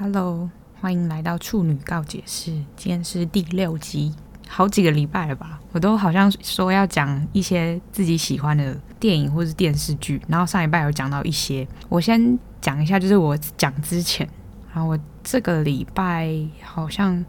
[0.00, 0.48] Hello，
[0.80, 2.52] 欢迎来到处女告解室。
[2.76, 4.14] 今天是第六集，
[4.46, 5.58] 好几个礼拜了吧？
[5.72, 11.66] 我都好像说要讲一些自己喜欢的电影或是电视剧，然后上礼拜有讲到一些。
[11.88, 14.24] 我先讲一下，就是我讲之前，
[14.72, 17.24] 然后我这个礼拜好像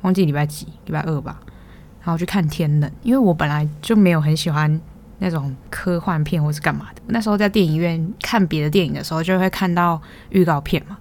[0.00, 1.38] 忘记礼拜几，礼拜二吧，
[2.00, 4.80] 然后去看《天冷》，因为我本来就没有很喜欢
[5.18, 7.02] 那种科幻片或是干嘛的。
[7.08, 10.00] 那时候在电影院看别的电影的时候，就会看到
[10.30, 10.96] 预告片嘛。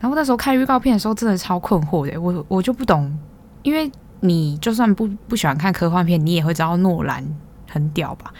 [0.00, 2.20] 然后那时候看预告片的时候，真的超困惑的。
[2.20, 3.16] 我我就不懂，
[3.62, 3.90] 因为
[4.20, 7.24] 你就算不不喜欢看科幻片，你也会知道诺兰
[7.68, 8.32] 很屌吧？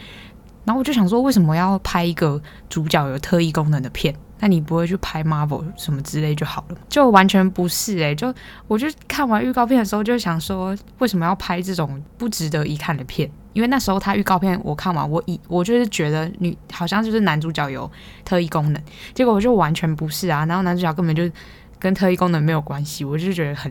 [0.65, 4.15] 然后我就想说，为什么要拍一个主角有特异功能的片？
[4.41, 6.77] 那你不会去拍 Marvel 什么之类就好了？
[6.87, 8.33] 就完全不是诶、欸，就
[8.67, 13.29] 我就看完预告片的时候，就想说，为什么要拍这种不值得一看的片？
[13.59, 17.91] 因为那时候他预告片我看完，我以我就是觉得女好像就是男主角有
[18.23, 18.81] 特异功能，
[19.13, 20.45] 结果我就完全不是啊。
[20.45, 21.29] 然后男主角根本就
[21.77, 23.69] 跟特异功能没有关系，我就觉得很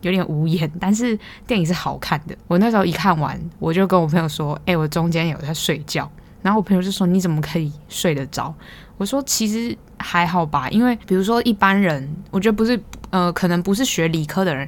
[0.00, 0.70] 有点无言。
[0.80, 8.54] 但是电影是好看的，我那时候一看完，我就跟我朋友说：“哎、我中间有在睡觉。”然后我朋友就说：“你怎么可以睡得着？”
[8.96, 14.66] 我说：“其实还好吧，因为比如说一般人，我觉得不是呃，可能不是学理科的人。”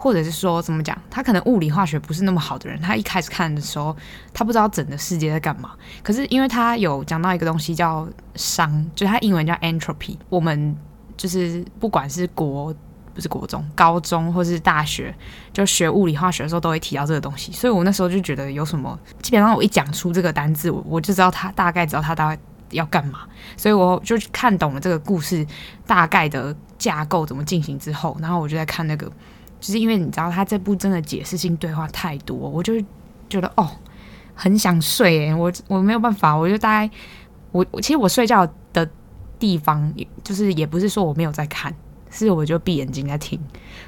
[0.00, 3.94] 或者是说怎么讲，他可能物理化学不是那么好的人，他一开始看的时候，
[4.32, 5.72] 他不知道整个世界在干嘛。
[6.04, 10.16] 可是因为他有讲到一个东西叫熵，就是他英文叫 entropy。
[10.28, 10.76] 我们
[11.16, 12.72] 就是不管是国
[13.12, 15.12] 不是国中、高中或是大学，
[15.52, 17.50] 就学物理化学的时候都会提到这个东西。
[17.50, 23.22] 所以我那时候就觉得有什么，基本上我一讲出这个单字，我我就知道他大概知道他大概要干嘛。
[23.56, 25.44] 所以我就看懂了这个故事
[25.88, 29.10] 大概的架构怎么进行之后，然后我就在看那个。
[29.60, 32.74] 就是因为你知道他这部真的解释性对话太多，我就
[33.28, 33.68] 觉得哦，
[34.34, 36.90] 很想睡诶，我我没有办法，我就大概
[37.52, 38.88] 我我其实我睡觉的
[39.38, 39.92] 地方，
[40.22, 41.74] 就是也不是说我没有在看，
[42.10, 43.38] 是我就闭眼睛在听，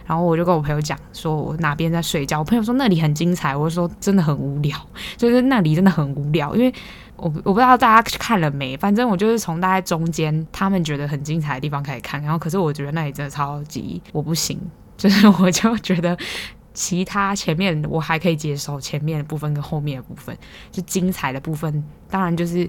[0.05, 4.77] 然后我就跟我朋友讲说我哪边在睡觉，我朋友说那里很精彩，我说真的很无聊，
[5.17, 6.73] 就是那里真的很无聊，因为
[7.17, 14.59] 我我不知道大家看了没，反正我就是从大概中间他们觉得很精彩的地方开始看，然后可是我觉得那里真的超级我不行。
[15.01, 16.15] 就是我就觉得
[16.75, 20.37] 其他前面我还可以接受，前面的部分跟后面的部分
[20.71, 22.69] 就精彩的部分，当然就是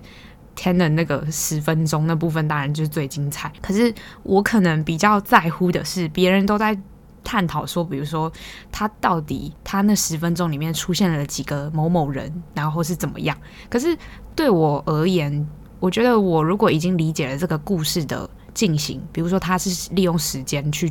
[0.55, 3.51] 天的那个十分钟那部分，当然就是最精彩。
[3.61, 3.93] 可是
[4.23, 6.75] 我可能比较在乎的是，别人都在
[7.21, 8.31] 探讨说，比如说
[8.71, 13.37] 他到底他那十分钟里面出现了几个某某人，然后是怎么样。
[13.69, 13.97] 可是
[14.33, 15.45] 对我而言，
[15.81, 20.89] 我觉得我如果已经理解了这个故事的进行，比如说他是利用时间去。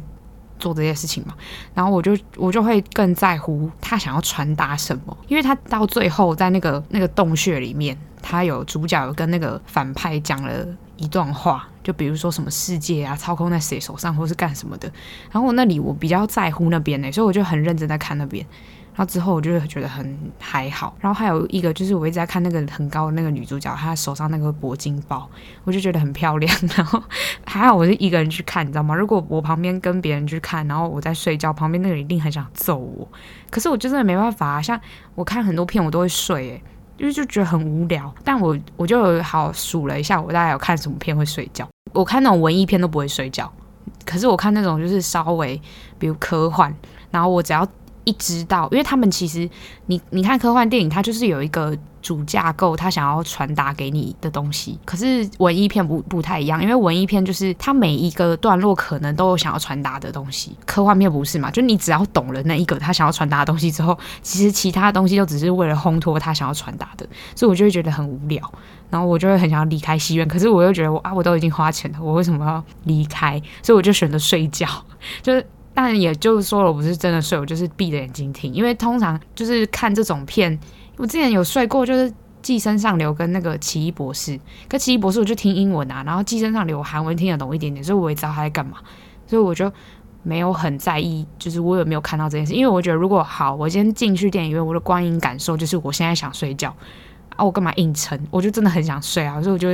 [0.60, 1.34] 做这些事情嘛，
[1.74, 10.64] 然后我就我就会更在乎他想要传达什么，因为他到最后在那个那个洞穴里面，他有主角有跟那个反派讲了
[10.96, 14.88] 一段话，就比如说什么世界啊操控在谁手上，或是干什么的，
[15.32, 18.46] 然后我那里我比较在乎那边呢，所以我就很认真在看那边。
[18.92, 25.28] 然后之后我就会觉得很还好，然后还有一个就是我一直在看那个很高的那个女主角，她手上那个铂金包，
[25.64, 26.54] 我就觉得很漂亮。
[26.76, 27.02] 然后
[27.46, 28.94] 还好我是一个人去看，你知道吗？
[28.94, 33.08] 如果我旁边跟别人去看，然后我在睡觉，旁边那个人一定很想揍我。
[33.48, 34.78] 可是我就真的没办法啊，像
[35.14, 36.62] 我看很多片我都会睡，诶，
[36.98, 38.12] 因为就觉得很无聊。
[38.24, 41.66] 但我我就好数了一下，我大概有看什么片会睡觉。
[41.92, 43.50] 我看那种文艺片都不会睡觉，
[44.04, 45.58] 可是我看那种就是稍微
[45.98, 46.74] 比如科幻，
[47.10, 47.66] 然后我只要。
[48.10, 49.48] 一知道，因为他们其实，
[49.86, 54.78] 你你看科幻电影，它就是有一个主架构，它想要传达给你的东西。
[54.84, 61.50] 可是文艺片不不太一样，因为文艺片就是它每一个段落可能都有想要传达的东西，科幻片不是嘛？
[61.50, 67.06] 就你只要懂了那一个他想要传达的东西之后，其实其他东西都只是为了烘托他想要传达的，
[67.36, 68.52] 所以我就会觉得很无聊，
[68.90, 70.26] 然后我就会很想要离开戏院。
[70.26, 73.40] 可是我又觉得我啊，我都已经花钱了，我为什么要离开？
[73.62, 74.66] 所以我就选择睡觉，
[75.22, 75.46] 就是。
[75.72, 78.52] 但也就是说，我不是真的睡，我就是闭着眼睛听。
[78.52, 80.58] 因为通常就是看这种片，
[80.96, 82.10] 我之前有睡过，就是
[82.42, 84.32] 《寄生上流》跟那个《奇异博士》。
[84.68, 88.78] 跟《奇异博士》我就听英文啊，然后《寄生上流》韩文听得懂一点点，所以我也知道他在干嘛，
[89.26, 89.72] 所以我就
[90.22, 92.52] 没有很在意，就是我有没有看到这件事。
[92.52, 96.74] 因为我觉得，如果好，我今天进去电影院，我的观影感受就是我现在想睡觉
[97.36, 98.18] 啊，我干嘛硬撑？
[98.30, 99.68] 我就真的很想睡啊，所以我就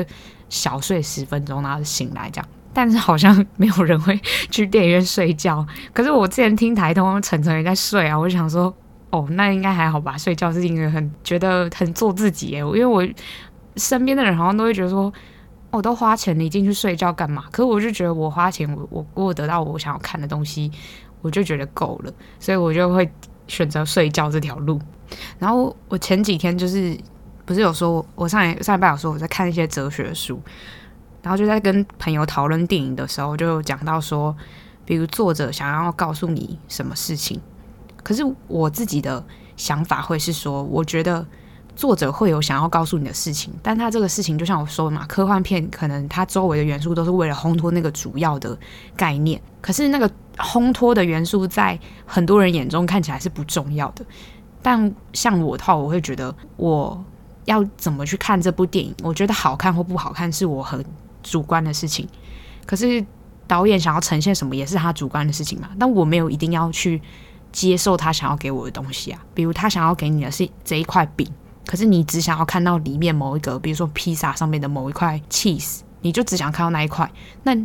[0.49, 2.49] 小睡十分钟，然后醒来这样。
[2.77, 4.15] 但是好像没有人会
[4.51, 5.67] 去电影院睡觉。
[5.95, 8.65] 可是我之前听台通晨晨也在睡啊，我就想说，
[9.09, 10.19] 哦，那应该还好吧？
[10.19, 12.59] 睡觉是一个很觉得很做自己耶。
[12.59, 13.03] 因为我
[13.77, 15.11] 身边的人好像都会觉得说，
[15.71, 17.45] 我、都花钱，你进去睡觉干嘛？
[17.51, 20.71] 可是我就觉得我花钱，我我我得到我想要看的东西，
[21.23, 23.11] 我就觉得够了，所以我就会
[23.47, 24.79] 选择睡觉这条路。
[25.39, 26.95] 然后我前几天就是
[27.47, 30.39] 不是有说，我上一上礼拜有说我在看一些哲学书。
[31.27, 34.33] 然后就在跟朋友讨论电影的时候，就讲到说，
[34.85, 37.41] 比如作者想要告诉你什么事情，
[38.05, 39.25] 可是我自己的
[39.57, 41.27] 想法会是说，我觉得
[41.75, 48.57] 作者会有想要告诉你的事情，但他这个事情就像我说的嘛，科幻片可能它周围的元素都是为了烘托那个主要的
[48.97, 51.77] 概念，可是那个烘托的元素在
[52.07, 54.07] 很多人眼中看起来是不重要的，
[54.63, 57.05] 但像我的话，我会觉得我
[57.47, 60.85] 要怎么去看这部电影，我觉得好看或不好看是我很
[61.31, 62.09] 主观的事情，
[62.65, 63.05] 可是。
[63.49, 67.01] 导演想要呈现什么也是他主观的事情嘛，但我没有一定要去
[67.53, 69.25] 接受他想要给我的东西啊。
[69.35, 71.25] 比如他想要给你的是这一块饼，
[71.65, 77.09] 可是你只想要看到里面某一个，比如说披萨上面的某一块 cheese，你就只想看到那一块，
[77.45, 77.57] 那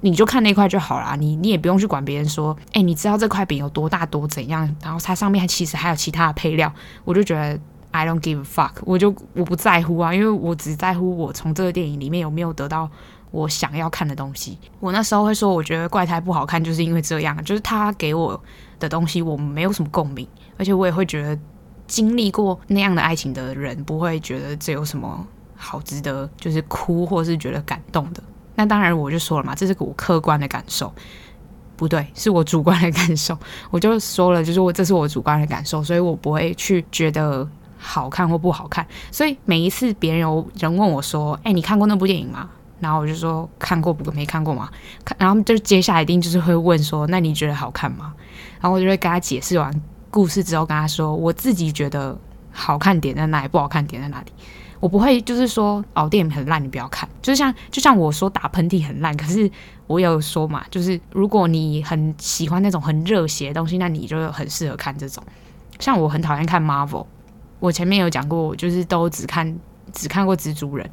[0.00, 1.14] 你就看那块就好啦。
[1.16, 6.72] 你你也不用去管别人说，哎，你知道这块饼有多大多怎样，然后它上面还其实还有其他的配料，
[7.04, 7.60] 我就觉得
[7.96, 12.88] I don't give a fuck，我就我不在乎啊，因为我只在乎我从这个电影里面有没有得到。
[13.32, 18.40] 我想要看的东西，我那时候会说，我觉得怪胎不好看，就是因为这样，就是他给我
[18.78, 20.26] 的东西我没有什么共鸣，
[20.56, 21.38] 而且我也会觉得
[21.86, 28.22] 经历过那样的爱情的人不会觉得这有什么好值得，就是哭或是觉得感动的。
[28.54, 30.90] 那当然我就说了嘛，这是我客观的感受，
[31.76, 33.36] 不对，是我主观的感受。
[33.70, 37.46] 我就说了，就是我这是我主观的感受，所以我不会去觉得
[37.76, 38.86] 好看或不好看。
[39.10, 44.10] 所以每一次别人有人问我说：“哎，你看过那部电影吗？”然后我就说看过不？
[44.12, 44.68] 没看过吗？
[45.04, 48.12] 看，然后就接下来一定就是会问说，那你觉得好看吗？
[48.60, 49.72] 然后我就会跟他解释完
[50.10, 52.18] 故事之后，跟他说我自己觉得
[52.52, 54.32] 好看点在哪里，不好看点在哪里。
[54.78, 57.08] 我不会就是说哦，电影很烂，你不要看。
[57.22, 59.50] 就像就像我说打喷嚏很烂，可是
[59.86, 65.24] 我有说嘛，就是如果你很喜欢那种很热血的东西，那你就很适合看这种。
[65.80, 67.06] 像我很讨厌看 Marvel，
[67.58, 69.58] 我前面有讲过，就是都只看
[69.92, 70.88] 只看过蜘蛛人。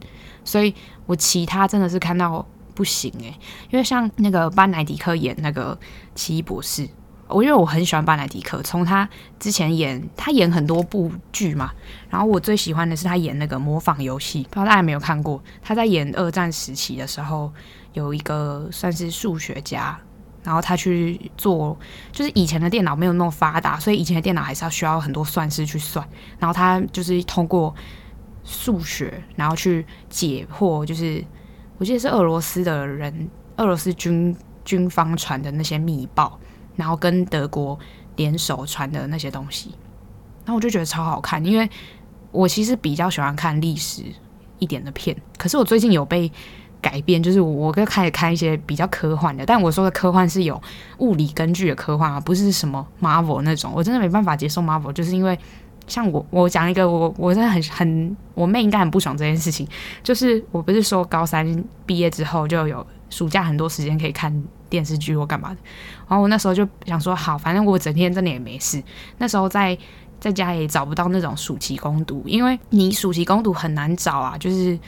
[0.45, 0.73] 所以
[1.05, 2.45] 我其他真的是看到
[2.75, 3.33] 不行诶、
[3.69, 5.77] 因为像那个班乃迪克演那个
[6.15, 6.89] 奇异博士，
[7.27, 9.07] 我因为我很喜欢班乃迪克，从他
[9.39, 11.71] 之前演他演很多部剧嘛，
[12.09, 15.41] 然后我最喜欢的是他演那个模仿游戏，不知道大家有没有看过？
[15.61, 17.53] 他在演二战时期的时候，
[17.93, 19.97] 有一个算是数学家，
[20.43, 21.77] 然后他去做，
[22.11, 26.07] 就是以前的电脑没有那么发达，所以以前的电脑还是要需要很多算式去算，
[26.39, 27.73] 然后他就是通过。
[28.45, 31.23] 数学，然后去解惑，就是
[31.77, 34.35] 我记得是俄罗斯的人，俄罗斯军
[34.65, 36.37] 军方传的那些密报，
[36.75, 37.79] 然后跟德国
[38.17, 39.69] 联手传的那些东西，
[40.43, 41.69] 然后我就觉得超好看，因为
[42.31, 44.03] 我其实比较喜欢看历史
[44.59, 46.29] 一点的片，可是我最近有被
[46.83, 50.61] 改变，就是我我就开始看一些比较科幻的，但我说的科幻是有
[50.97, 55.39] 物理根据的科幻啊，不是什么 Marvel 那种，我真的没办法接受 Marvel，就是因为。
[55.85, 59.67] 像我，我讲一个，我我真的很很，我妹应该很不爽这件事情。
[60.01, 61.45] 就是我不是说高三
[61.85, 64.33] 毕业之后就有暑假很多时间可以看
[64.69, 65.57] 电视剧或干嘛的，
[66.07, 68.81] 然后我那时候就想说，好，反正我整天真的也没事。
[69.17, 69.77] 那时候在
[70.21, 74.79] 在家也找不到那种暑期工读，因为你暑期工读很难找啊，就是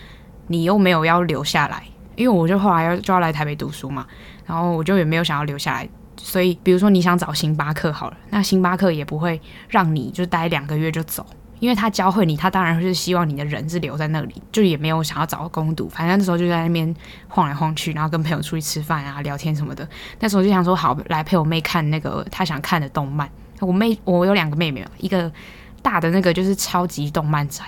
[0.48, 1.84] 你又没有要留下来，
[2.16, 4.06] 因为我就后来要就要来台北读书嘛，
[4.46, 5.88] 然后我就也没有想要留下来。
[6.18, 11.26] 所以，比如说你想找星巴克好了，那星巴克也不会让你就待两个月就走，
[11.60, 16.96] 因为他教会你，他当然会是希望你的人是留在那里，就也没有想要找个工读，反正那时候就在那边
[17.28, 19.88] 晃来晃去，然后跟朋友出去吃饭啊、聊天什么的。
[20.20, 23.30] 那时候就想说，好，来陪我妹看那个她想看的动漫。
[23.60, 25.32] 我妹，我有两个妹妹，一个
[25.82, 27.66] 大的那个就是超级动漫宅。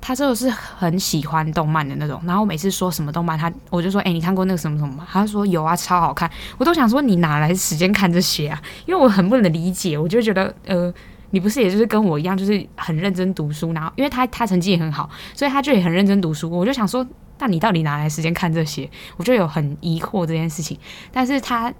[0.00, 5.06] 他真的是很喜欢动漫的那种，然后每次说什么动漫，他我就说，哎、你看过那个什么什么吗？
[5.10, 6.28] 他说有啊，超好看。
[6.56, 8.60] 我都想说，你哪来时间看这些啊？
[8.86, 10.92] 因为我很不能理解，我就觉得，呃，
[11.30, 16.50] 你不是也就是跟我一样，就是很认真读书，然后因为他他成绩也很好，所以他就也很认真读书。
[16.50, 17.06] 我就想说，
[17.38, 18.90] 那你到底哪来时间看这些？
[19.18, 20.78] 我就有很疑惑这件事情。
[21.12, 21.70] 但是他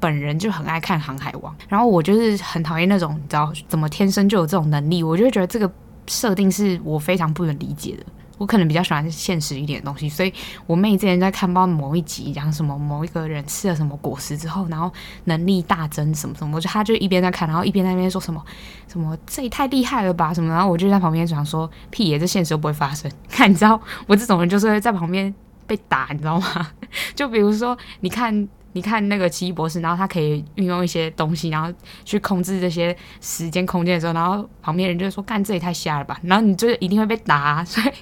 [0.00, 5.02] 本人就很爱看《航海王》，然后我就是很讨厌那种，你知道怎么天生就有这种能力？
[5.04, 5.70] 我就觉得这个。
[6.08, 8.04] 设定是我非常不能理解的，
[8.38, 10.32] 我可能比较喜欢现实一点的东西，所以
[10.66, 14.92] 我妹之前在看到某一集讲什么某一个人吃了什么果实之后，然后
[15.24, 18.42] 能力大增什么什么，我就她就一边在看，然后一边在那边说什么
[18.86, 23.10] 什么这也太厉害了吧什么，然后我就在旁边想说屁耶，这现实都不会发生。
[23.28, 25.34] 看 你知道我这种人就是在旁边
[25.66, 26.68] 被打，你知道吗？
[27.14, 28.48] 就比如说你看。
[28.74, 31.72] 你看那个奇异博士，然后他可以运用一些东西，然后
[32.04, 37.64] 去控制这些时间空间的时候，然后旁边人就说：“干，这也太瞎了吧！”然后你就一定会被打。
[37.64, 37.92] 所以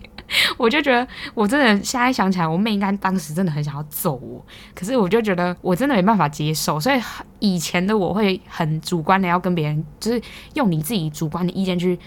[0.59, 4.45] 我就觉得，我真的现在想起来，我妹应该当时真的很想要揍我。
[4.75, 7.01] 可是我就觉得我真的没办法接受，所以
[7.39, 10.21] 以前的我会很主观的要跟别人，就是
[10.55, 11.99] 用你自己主观的意见去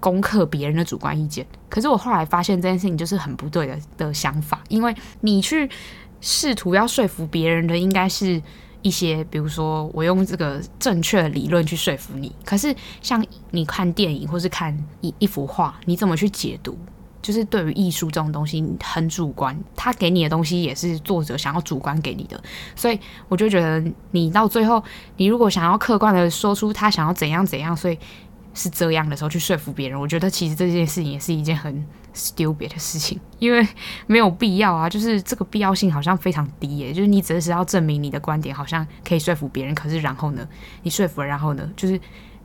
[0.00, 1.46] 攻克别人的主观意见。
[1.68, 5.70] 可是我后来发现这件事情就是很不对的的想法，因为你去。
[6.20, 8.40] 试图要说服别人的应该是
[8.82, 12.32] 一些，比如说我用这个正确的理论去说服你。
[12.44, 16.78] 可是像你看电影或是看一一幅画，你怎么去解读？
[17.22, 22.42] 就是对于艺术这种东西很主观，他给你的东西也是作者想要主观给你的。
[22.74, 22.98] 所以
[23.28, 24.82] 我就觉得，你到最后，
[25.18, 27.98] 你如果想要客观的说出他想要怎样怎样，所以
[28.54, 33.66] 是这样的时候去说服别人，我觉得其实这件事情也是一件很 stupid 的事情，因为
[34.06, 40.46] 没有必要啊， 就是这个必要性好像非常低耶，就是你只是要证明你的观点好像可以说服别人，可是然后呢，
[40.82, 41.98] 你说服了，然后呢，就是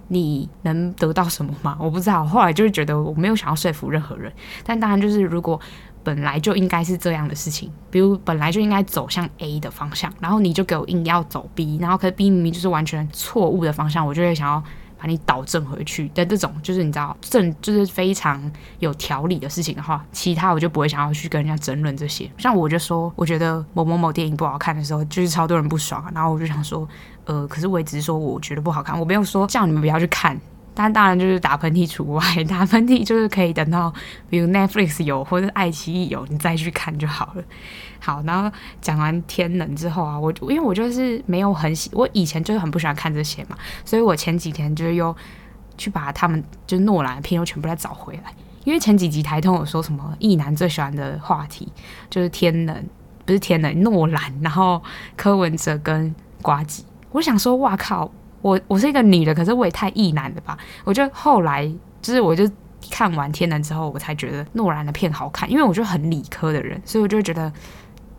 [0.08, 1.76] 你能得到什么吗？
[1.80, 2.24] 我不知道。
[2.24, 4.32] 后来就是觉得我没有想要说服任何人，
[4.64, 5.60] 但当然就是如果
[6.04, 14.64] 本来就应该是这样的事情，比如本来就应该走向 A 的方向，然后你就给我硬要走 B，然后可是 B 明明就是完全错误的方向，我就会想要。
[15.08, 22.30] 你导正回去的这种，就是你知道正就是非常有条理的事情的话，其他我就不会想要去跟人家争论这些。
[22.38, 26.88] 像我就说，我觉得某某某电影不好看的时候，就是超多人不爽，然后我就想说，
[27.26, 30.40] 呃，可是我也只是说我觉得不好看，我没有说叫你们不要去看。
[30.78, 33.94] 但当然就是打喷嚏除外，打喷嚏就是可以等到
[34.30, 37.44] 比如 Netflix 有或者爱奇艺有，你再去看就好了。
[38.00, 45.16] 好，然后讲完天能之后啊，我因为我就是没有很喜，我以前就是很不喜欢看这些嘛，所以我前几天就是又
[45.78, 48.34] 去把他们就诺兰的片又全部再找回来。
[48.64, 51.72] 因为前几集台通有说什么异男最喜欢的话题
[52.10, 52.84] 就是天能，
[53.24, 54.82] 不是天能，诺兰，然后
[55.16, 58.12] 柯文哲跟瓜吉，我想说，哇靠！
[58.42, 60.56] 我我是一个女的，可是我也太异男了吧？
[60.84, 61.66] 我就后来
[62.00, 62.48] 就是，我就
[62.92, 67.52] 看完《天能》之后，我才觉得诺兰的片好看，因为我就很理科的人，所以我就觉得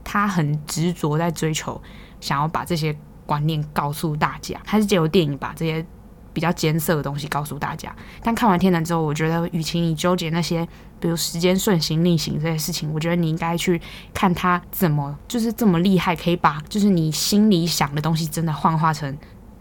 [0.07, 1.81] 他很执着在追求，
[2.21, 2.97] 想要把这些
[3.27, 4.59] 观念告诉大家。
[4.65, 5.85] 他是借由电影把这些
[6.33, 7.95] 比较艰涩的东西告诉大家。
[8.23, 10.67] 但看完《天能》之后，我觉得与其你纠结那些，
[11.01, 13.81] 比如时间顺行逆行这些事情，我觉得你应该去
[14.15, 19.17] 看他怎么就是这么厉害，可以把就是你心里想的东西真的幻化成。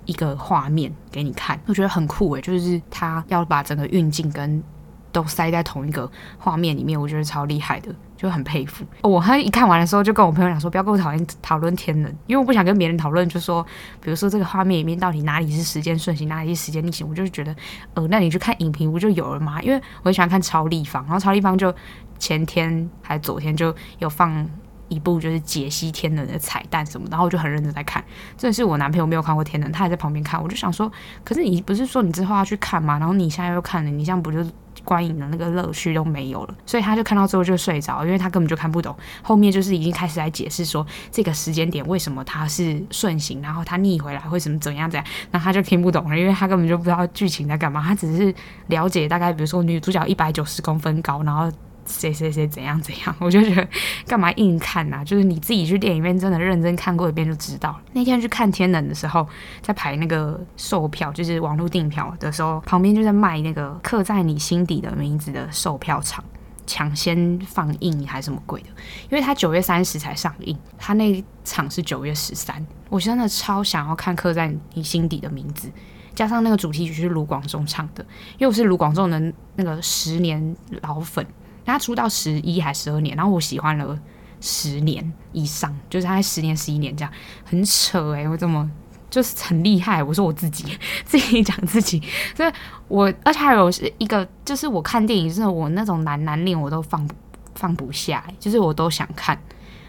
[0.08, 4.64] 一个画面给你看，我觉得很酷诶，就是他要把整个运镜跟
[5.12, 7.90] 都塞在同一个画面里面，我觉得超厉害的，
[8.26, 8.84] 就很佩服。
[9.02, 13.64] 我他一看完的时候，就跟我朋友讲说，不要跟我讨论讨论天能，因为我不想跟别人讨论，就说，
[14.02, 17.56] 比如说这个画面里面到底哪里是时间顺行，哪里是时间逆行，我就觉得，
[17.94, 19.62] 呃，那你去看影评不就有了吗？
[19.62, 21.72] 因为我很喜欢看超立方，然后超立方就
[22.18, 24.50] 前天还昨天就有放。
[24.88, 28.04] 一部就是解析天能的彩蛋什么，然后我就很认真在看。
[28.38, 30.42] 这是我男朋友没有看过天能，他还在旁边看。
[30.42, 30.92] 我就想说，
[31.24, 33.00] 可是你不是说你之后要去看吗？
[33.00, 34.46] 然后你现在又看了，你这样不就
[34.84, 36.56] 观影的那个乐趣都没有了？
[36.66, 38.96] 所以他就看到最后就睡着，因为他根本就看不懂。
[39.24, 48.34] 后面就是已经开始来解释说这个时间点为什么他是顺行，然后他逆回来会什么怎样怎样，然后他就听不懂了，因为他根本就不知道剧情在干嘛，他只是
[48.68, 51.52] 了解大概，比如说女主角一百九十公分高，然后。
[51.86, 53.68] 谁谁谁怎样怎样，我就觉得
[54.08, 55.04] 干嘛硬看呐、啊？
[55.04, 57.82] 就是你自己去电影院真的认真看过一遍就知道了。
[57.94, 59.28] 那天去看《天能》的时候，
[59.62, 66.24] 在排那个售票，就是网络订票的时候，旁边就在卖那个刻在你心底的名字的售票场，
[66.66, 68.70] 抢先放映还是什么鬼的？
[69.10, 72.66] 因为他九月三十才上映，他那场是九月十三。
[72.90, 75.72] 我真的超想要看刻在你心底的名字，
[76.16, 78.04] 加上那个主题曲是卢广仲唱的，
[78.38, 81.26] 因为我是卢广仲的那个十年老粉。
[81.66, 83.98] 他出道十一还十二年，然后我喜欢了
[84.40, 87.12] 十年以上，就是他在十年、十一年这样，
[87.44, 88.70] 很扯诶、我怎么
[89.10, 90.04] 就是很厉害？
[90.04, 92.02] 我说我自己 自己讲自己，
[92.36, 92.52] 所以
[92.88, 97.08] 我而且还有是一个，就是我看电影，就是我那种男男恋我都放
[97.56, 99.40] 放不下，就是我都想看，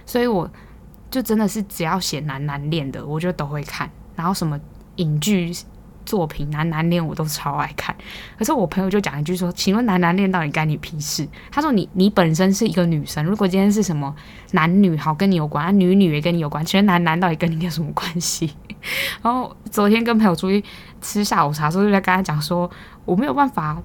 [0.05, 0.51] 所以我
[1.11, 4.59] 就真的是只要写男男恋的，我就都会看，然后什么
[4.97, 5.53] 影剧。
[6.07, 7.95] 作品男男恋我都超爱看，
[8.39, 14.15] 可是我朋友就讲一句说：“请问男男恋到底干你屁事？”他说你：“你本身是一个女生，如果今天是什么
[14.53, 18.55] 男女好跟你有关，啊、女女也跟你有关，其实男男到底跟你有什么关系？”
[19.21, 20.65] 然后昨天跟朋友出去
[21.01, 22.71] 吃下午茶的时候，就在跟他讲说
[23.05, 23.77] ：“我没有办法。”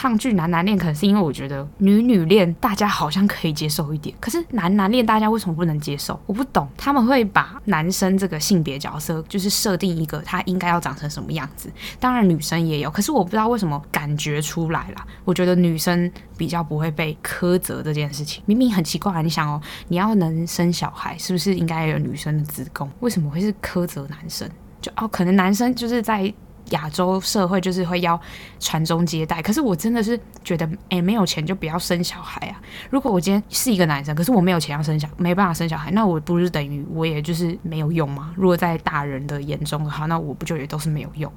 [0.00, 6.16] 抗拒男男恋，可能是因为我觉得女女恋大家好像可以接受一点，可是男男恋大家为什么不能接受？
[6.24, 15.04] 我不懂，他们会把男生这个性别角色就是设定一个他应该要长成什么样子，当然女生也有，可是我不知道为什么感觉出来啦。
[15.24, 22.88] 我觉得女生比较不会被苛责这件事情，明明很奇怪，你想哦，你要能生小孩，是不是应该有女生的子宫？
[23.00, 24.48] 为什么会是苛责男生？
[24.80, 26.32] 就哦，可能男生就是在。
[26.70, 28.20] 亚洲社会就是会要
[28.60, 32.60] 传宗接代，可是我真的是觉得，哎、没有钱就不要生小孩啊！
[32.90, 38.32] 如果我今天是一个男生，可是我没有钱要生小，没办法生小孩，那我不是等于我也就是没有用吗？
[38.36, 41.32] 如果在大人的眼中的话，那我不就也都是没有用？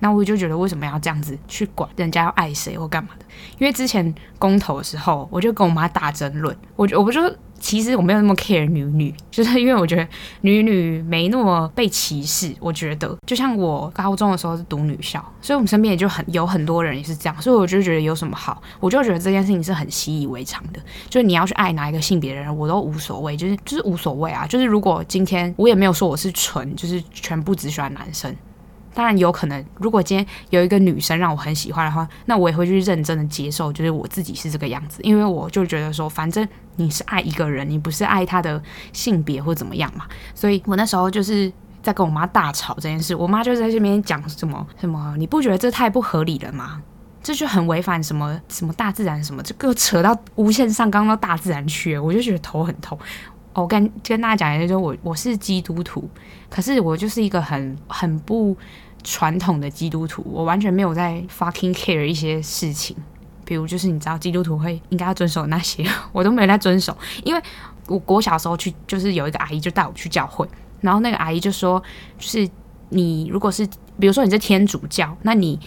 [0.00, 3.24] 那我就觉得为什么要这样子去管人家要爱谁或干嘛的？
[3.58, 7.20] 因为之前公投的时候，我就跟我妈大争论，我我不就
[7.60, 10.06] 其实我没有那么 care 女女， 就是因为我觉得
[10.42, 12.54] 女女没那么被歧视。
[12.60, 20.80] 我觉得，就像我高中的时候是读女校，所以我们身边也就很有很多人也是这样，所以我就觉得有什么好，我就觉得这件事情是很习以为常的。
[21.08, 24.46] 就是你要去爱哪一个性别的人，我都无所谓，就是就是无所谓啊。
[24.46, 28.34] 就是如果今天我也没有说我是纯，就是全部只喜欢男生。
[28.98, 38.60] 当然有可能，如果今天有一个女生让我很喜欢的话，那我也会去认真的接受，就是我自己是这个样子，因为我就觉得说，反正你是爱一个人，你不是爱他的
[38.92, 40.04] 性别或怎么样嘛。
[40.34, 41.48] 所以我那时候就是
[41.80, 46.82] 在跟我妈大吵这件事，我妈就在这边讲什么什么，你不觉得这太不合理了吗？
[47.22, 52.98] 这就很违反什么什么大自然什么，这个扯到无限上纲到大自然去，我就觉得头很痛。
[53.52, 56.10] 我跟跟大家讲一下，就我我是基督徒，
[56.50, 58.56] 可是我就是一个很很不。
[59.04, 62.96] 传统的基督徒，我完全没有在 fucking care 一些事情，
[63.44, 66.96] 比如就是你知道基督徒会应该要遵守那些， 我都没有在遵守。
[67.24, 67.42] 因为
[67.86, 70.46] 我国小时候去，就是有一个阿姨就带我去教会，
[70.80, 71.82] 然后那个阿姨就说，
[72.18, 72.48] 就是
[72.90, 73.66] 你如果是
[73.98, 75.58] 比如说你是天主教，那你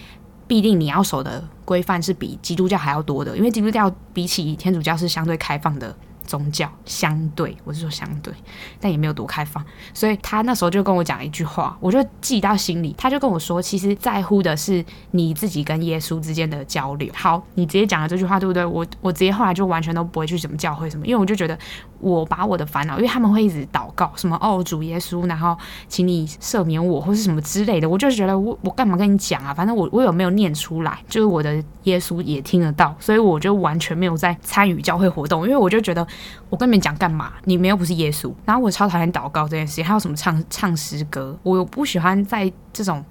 [0.48, 5.96] 必定你要守的规范是比基督教还要多的，因为基督教比起天主教是相对开放的。
[6.32, 8.34] 宗教相对，我是说相对，
[8.80, 9.62] 但也没有多开放，
[9.94, 12.96] 所以他那时候就跟我讲一句话，我就记到心里。
[12.98, 17.12] 他就跟我说，其实在乎的是你自己跟耶稣之间的交流。
[17.14, 18.66] 好，你直接讲了这句话，对不对？
[18.66, 21.60] 我我直接后来就完全都不会去什么教会什么，因为我就觉得
[22.02, 29.54] 我把我的烦恼，因为他们会一直祷告什么哦主耶稣，然后请你赦免我或是什么之类的，我就觉得我我干嘛跟你讲啊？
[29.54, 36.06] 反正我我有没有念出来，就是我的耶稣也听得到，所以我就完全没有在参与教会活动，因为我就觉得。
[36.50, 37.32] 我跟你们讲干嘛？
[37.46, 38.30] 你们又不是耶稣。
[38.46, 43.02] 然后我超讨厌祷告这件事情，还有什么唱唱诗歌，我不喜欢在这种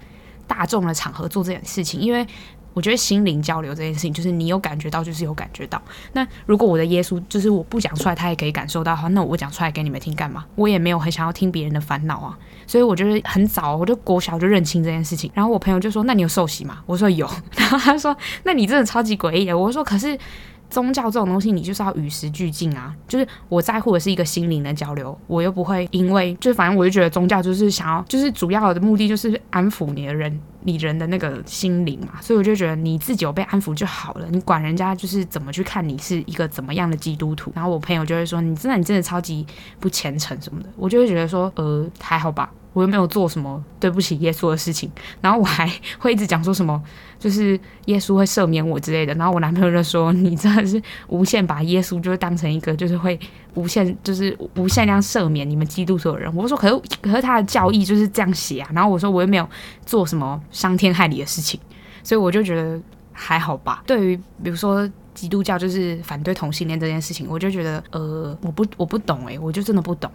[0.46, 2.26] 大众的场合做这件事情，因为
[2.72, 5.80] 我觉得心灵交流这件事情，就是你有感觉到，就是有感觉到。
[6.12, 10.44] 那如果我的耶稣就是我不讲出来，他也可以感受到的话，那我讲出来给你们听干嘛？
[10.54, 12.38] 我也没有很想要听别人的烦恼啊。
[12.66, 15.30] 所以我觉得很早，我就国小就认清这件事情。
[15.34, 17.28] 然后我朋友就说：“那你有受洗吗？”我说有。
[17.56, 20.18] 然后他说：“那你真的超级诡异的。”我说：“可是。”
[20.70, 22.94] 宗教这种东西，你就是要与时俱进啊！
[23.08, 32.20] 就是我在乎的是一个心灵的交流，我又不会因为，就反正我就觉得宗教就是想要，就是主要的目的就是安抚你的人，你人的那个心灵嘛。
[32.22, 37.50] 所以我就觉得你自己有被安抚就好了，你管人家就是怎么去看你是一个怎么样的基督徒。
[37.54, 39.44] 然后我朋友就会说，你真的你真的超级
[39.80, 42.50] 不虔诚什么的，我就会觉得说，呃，还好吧。
[42.72, 46.80] 我又没有做什么对不起耶稣的事情，然后我还会一直讲说什么，
[47.18, 49.12] 就是耶稣会赦免我之类的。
[49.14, 53.18] 然后我男朋友就说：“你真的是无限把耶稣就是当成一个就是会
[53.54, 59.48] 无限就是无限量赦免你们基督徒的人。”我说：“可是可是他的教义就是这样写啊。”然后我说：“我又没有
[59.84, 61.58] 做什么伤天害理的事情。”
[62.04, 62.80] 所以我就觉得
[63.12, 63.82] 还好吧。
[63.86, 70.10] 对于比如说基督教就是反对同性恋这件事情，我就觉得呃，我不我不懂诶，我就真的不懂。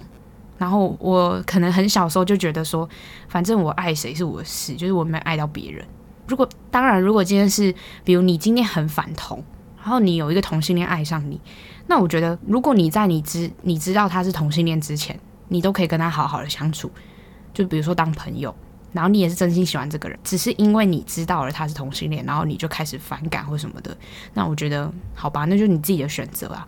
[0.58, 2.88] 然后我可能很小时候就觉得说，
[3.28, 5.86] 反正我爱谁是我的事，就是我没有爱到别人。
[6.28, 9.44] 如果当然，如果今天是比如你今天很反同，
[9.78, 11.40] 然后你有一个同性恋爱上你，
[11.88, 16.90] 那我觉得如果你在你知你知道他是同性恋之前，你都可以跟他好好的相处，
[17.54, 18.56] 就比如说当朋友，
[18.92, 23.96] 然后你也是真心喜欢这个人，只是因为你知道了他是同性恋，然后你就开始反感或什么的，
[24.34, 26.66] 那我觉得好吧，那就是你自己的选择啊。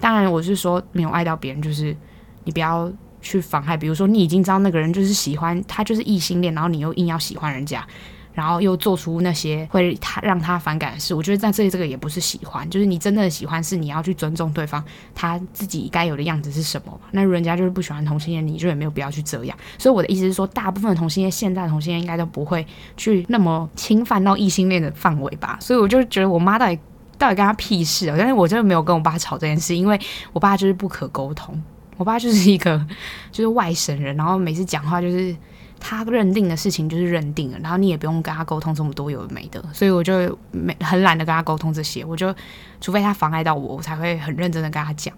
[0.00, 1.94] 当然，我是说没有爱到别人，就是
[2.42, 2.90] 你不要。
[3.20, 7.86] 去妨害，比如说你已经知道那个人就是喜欢他，就是异性恋，然后你又硬要喜欢人家，
[8.32, 14.82] 然后又做出那些会他让他反感的事，我觉得在这里这个也不是喜欢，就是你真的喜欢是你要去尊重对方
[15.14, 17.00] 他自己该有的样子是什么。
[17.10, 19.58] 那人家就是不喜欢同性恋，你就也没有必要去这样。
[19.78, 22.64] 所以我的意思是说，大部分的同性恋，现在的同性恋应该都不会
[22.96, 25.58] 去那么侵犯到异性恋的范围吧。
[25.60, 26.78] 所以我就觉得我妈到底
[27.18, 28.14] 到底跟他屁事啊？
[28.16, 29.98] 但是我真的没有跟我爸吵这件事，因为
[30.32, 31.60] 我爸就是不可沟通。
[31.98, 32.82] 我爸就是一个
[33.30, 35.36] 就是外省人，然后每次讲话就是
[35.78, 42.34] 他认定的事情就是认定了，然后你也不用跟他沟通这么多有的没的，所以我就没很懒得跟他沟通这些，我就
[42.80, 45.14] 除非他妨碍到我，我才会很认真的跟他讲。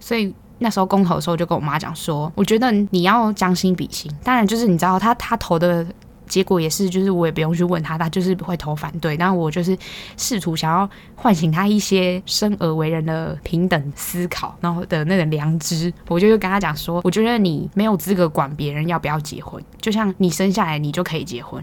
[0.00, 5.86] 所以那时候公投的时候，就跟我妈讲说，我觉得你要将心比心，当然就是你知道他他投的。
[6.26, 9.16] 结果也是，就是我也不用去问他，他就是会投反对。
[9.16, 9.76] 然后我就是
[10.16, 15.92] 试图想要唤醒他一些生而为人的平等思考，然后的那个良知。
[16.08, 21.62] 我就跟他讲说，我觉得你没有资格管别人要不要结婚，就像你生下来你就可以结婚，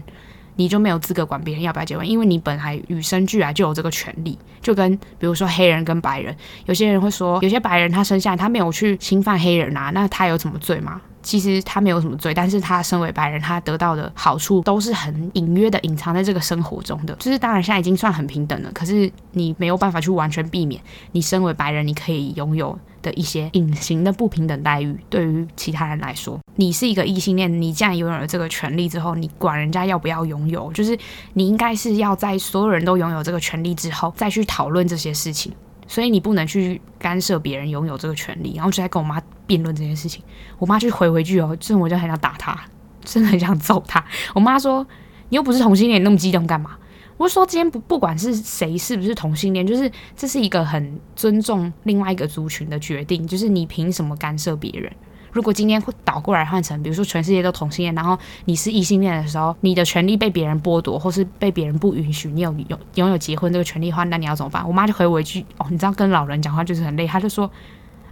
[0.56, 4.38] 你就没有资格管别人要不要结婚，因为你本来与生俱来就有这个权利。
[4.60, 11.00] 就跟比如说黑人跟白人，有些人会说，有些白人他生下来他没有去侵犯黑人啊，那他有什么罪吗？
[11.22, 17.14] 其实他没有什么罪，但是他身为白人，他得到的好处都是很隐约的隐藏在这个生活中的。
[17.16, 20.82] 就是当然现在已经算很平等了，可是你没有办法去完全避免
[21.12, 24.96] 你身为白人你可以拥有的一些隐形的不平等待遇。
[25.08, 30.72] 对于其他人来说，你是一个异性恋，你既然拥有了这个权利之后，你管人家要不要拥有？
[30.72, 30.98] 就是
[31.34, 35.52] 你应该是要在所有人都拥有这个权利之后再去讨论这些事情。
[35.92, 40.24] 所以你不能去干涉别人拥有这个权利，然后就在跟我妈辩论这件事情。
[40.58, 42.58] 我妈就回回去哦，真的我就很想打她，
[43.04, 44.02] 真的很想揍她。
[44.34, 44.86] 我妈说
[45.28, 46.78] ：“你又不是同性恋，你那么激动干嘛？”
[47.18, 54.90] 我说：“今天不不管是谁是不是同性恋，就是这是一个很尊重另外一个族群的决定，就是你凭什么干涉别人？”
[55.32, 64.66] 如果今天会倒过来换成，比如说全世界都同性恋，然后你是异性恋的时候，你的权利被别人剥夺，或是被别人不允许，你有有拥有结婚这个权利的话，那你要怎么办？
[64.66, 67.50] 我妈就回我一句：“哦，你知道跟老人讲话就是很累。”她就说：“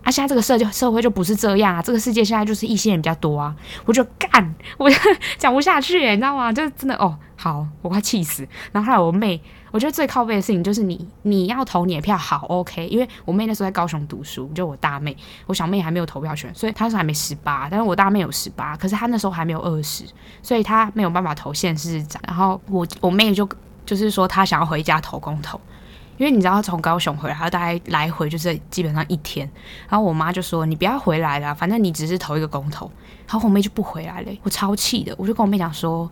[0.03, 3.55] 啊，现在这个社就社会就不是这样啊，这个世界现在就是异性人比较多啊。”
[3.85, 4.97] 我就干，我就
[5.37, 6.53] 讲不下去，你知道吗？
[6.53, 8.49] 就真的哦，好，我快气死。
[8.73, 9.41] 然后后来我妹。
[9.71, 20.05] 我觉得最靠背的事情就是你，你要投你的票好 OK，因为我妹那时候在高雄读书，就我大妹，我小妹还没有投票权，所以她是还没十八，但是我大妹有十八，可是她那时候还没有二十，
[20.43, 22.21] 所以她没有办法投县市长。
[22.27, 23.49] 然后我我妹就
[23.87, 25.61] 就是说她想要回家投公投，
[26.17, 29.49] 因为你知道从高雄回来，她大概来回就是基本上一天。
[29.89, 32.91] 然后我妈就说你不要回来了，反正你只是投一个公投。
[33.29, 36.11] 然后我妹就不回来了，我超气的，我就跟我妹讲说，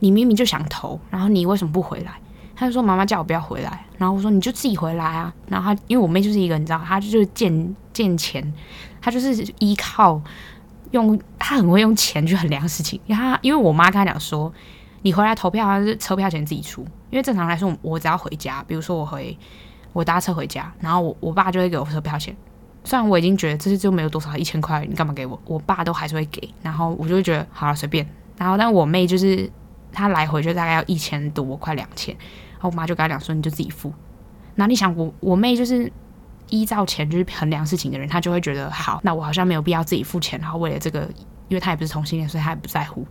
[0.00, 2.12] 你明明就想投，然后你为什么不回来？
[2.58, 8.52] 他就说：“妈妈叫我不要回来。”然后我说：“你就自己回来啊。”然后他因为我妹就是一个你知道，她就是见见钱，
[9.00, 10.20] 她就是依靠
[10.90, 13.00] 用，她很会用钱去衡量事情。
[13.06, 14.52] 因为她因为我妈跟她讲说
[15.02, 19.38] ：“你回来投票，还是车票钱自己出。”因为正常来说，我只要回家，比如说我回
[19.92, 22.36] 我搭车回家，然后我我爸就会给我车票钱。
[22.82, 25.40] 虽然我已经觉得这次就没有多少一千块，你干嘛给我？
[25.46, 26.52] 我爸都还是会给。
[26.60, 28.04] 然后我就会觉得好了，随便。
[28.36, 29.50] 然后但我妹就是
[29.92, 32.16] 她来回就大概要一千多，快两千。
[32.58, 33.92] 然后我妈就跟他讲说：“你就自己付。”
[34.56, 35.90] 那你想我我妹就是
[36.48, 40.38] 依照钱就是衡量事情的人，她就会觉得好，那我好像没有必要自己付钱。
[40.40, 41.08] 然后为了这个，
[41.48, 43.06] 因为她也不是同性恋，所以她也不在乎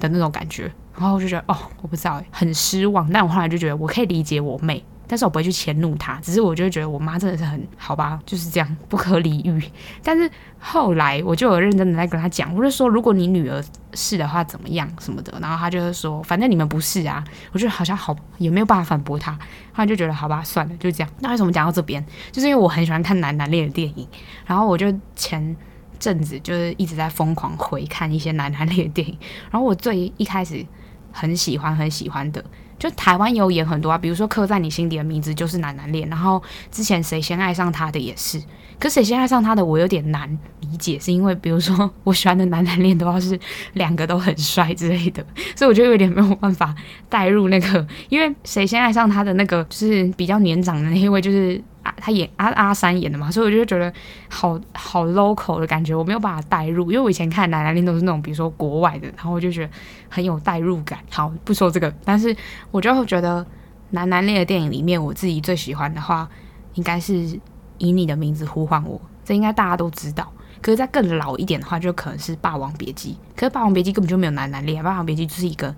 [0.00, 0.72] 的那种感觉。
[0.94, 3.08] 然后我就觉得哦，我不知道，很失望。
[3.12, 4.84] 但我后来就觉得我可以理解我妹。
[5.08, 9.60] 但是我不会去迁怒他，只是我就会觉得我妈真的是很好吧，就是这样不可理喻。
[10.04, 19.32] 但是后来我就有认真的在跟他讲，我就说如果你女儿是的话怎么样什么的，然后他就是说反正你们不是啊，我觉得好像好也没有办法反驳他，
[19.72, 21.10] 后来就觉得好吧算了就这样。
[21.20, 22.04] 那为什么讲到这边？
[22.30, 24.06] 就是因为我很喜欢看男男恋的电影，
[24.44, 25.56] 然后我就前
[25.98, 29.18] 阵子就是一直在疯狂回看一些男男恋的电影，
[29.50, 30.64] 然后我最一开始
[31.10, 32.44] 很喜欢很喜欢的。
[32.78, 38.40] 就台湾有演很多啊，比如说刻在你心底的名字就是男男恋，然后之前谁先爱上他的也是，
[38.78, 40.28] 可谁先爱上他的我有点难
[40.60, 43.38] 理解，是因为比如说我喜欢的男男恋的话是
[43.74, 45.24] 两个都很帅之类的，
[45.56, 46.74] 所以我就有点没有办法
[47.08, 51.62] 带入那个，因为谁先爱上他的那个就是比较年长的那一位就是。
[51.96, 53.90] 他演阿阿三演的嘛，所以我就觉得
[54.28, 59.72] 好好 local 的感觉，我没有办法带入，因为我以前看男男恋都是那种比如说国外的，然后我就觉得
[60.06, 60.98] 很有代入感。
[61.10, 62.36] 好，不说这个，但是
[62.70, 63.44] 我就觉得
[63.90, 66.28] 男男恋的电影里面，我自己最喜欢的话，
[66.74, 67.40] 应该是
[67.78, 70.30] 以你的名字呼唤我，这应该大家都知道。
[70.60, 73.16] 可是再更老一点的话，就可能是霸王别姬。
[73.34, 75.74] 可是霸王别姬根本就没有男男恋，霸王别姬就是一个。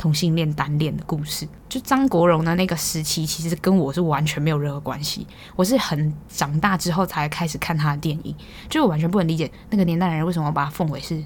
[0.00, 5.26] 同性恋单恋的故事，就张国荣的那个时期，其实跟我是完全没有任何关系。
[5.56, 8.32] 我是很长大之后才开始看他的电影，
[8.68, 11.20] 就我完全不能理解那个年代的人为什么把他奉为是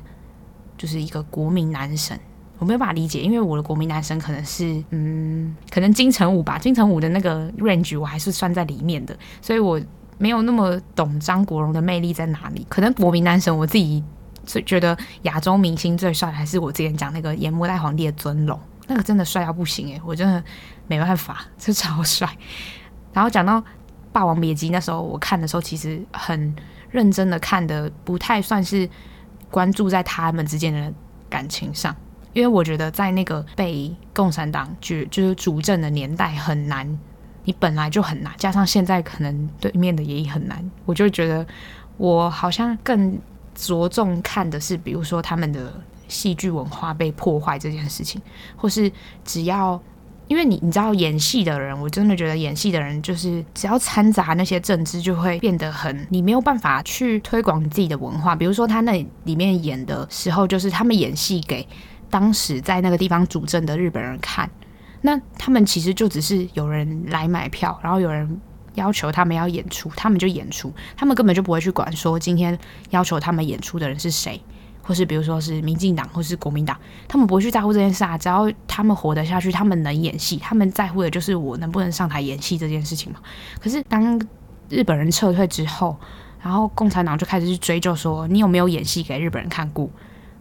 [0.78, 2.18] 就是一个国民男神。
[2.58, 9.78] 我没有办法理解，因为我的国民男神可能是嗯，可能金城武吧，金城武的那个 range 我还是算在里面的，所以我
[10.22, 12.64] 没有那么懂张国荣的魅力在哪里。
[12.68, 14.02] 可能国民男神我自己。
[14.44, 18.58] 最觉得亚洲明星最帅还是我之前讲那个演末代皇帝的尊龙，
[18.88, 20.42] 那个真的帅到不行诶、我真的
[20.88, 22.28] 没办法，这超帅。
[23.14, 23.60] 然后讲到
[24.10, 26.56] 《霸王别姬》，那时候我看的时候，其实很
[26.90, 28.90] 认真的看的，不太算是
[29.48, 30.92] 关注在他们之间的
[31.30, 31.94] 感情上，
[32.32, 36.98] 因为我觉得在那个被共产党就就是主政的年代很难，
[37.44, 41.46] 你本来就很难，加上现在可能对面的也很难，我就觉得
[41.96, 43.18] 我好像更。
[43.54, 45.70] 着重看的是，比如说他们的
[46.08, 48.18] 戏剧文化被破坏这件事情，
[48.56, 48.90] 或是
[49.26, 49.78] 只要
[50.26, 58.34] 因为你你知道演戏的人，我真的觉得演戏的人就是只要掺杂那些政治，就会变得很你没有办法去推广你自己的文化。
[58.34, 61.68] 比如说他那里面演的时候，就是他们演戏给
[62.08, 64.50] 当时在那个地方主政的日本人看，
[65.02, 68.40] 那他们其实就只是有人来买票，然后有人。
[68.74, 74.40] 要求他们要演出，他们就演出，他们根本就不会去管说今天要求他们演出的人是谁，
[74.82, 76.74] 或是比如说是民进党或是国民党，
[77.06, 78.16] 他们不会去在乎这件事啊。
[78.16, 83.20] 只要他们活得下去，他们能演戏，他们在乎的就是我能不能上台演戏这件事情嘛。
[83.60, 84.18] 可是当
[84.70, 85.94] 日本人撤退之后，
[86.40, 89.86] 然后共产党就开始去追究说你有没有演戏给日本人看过，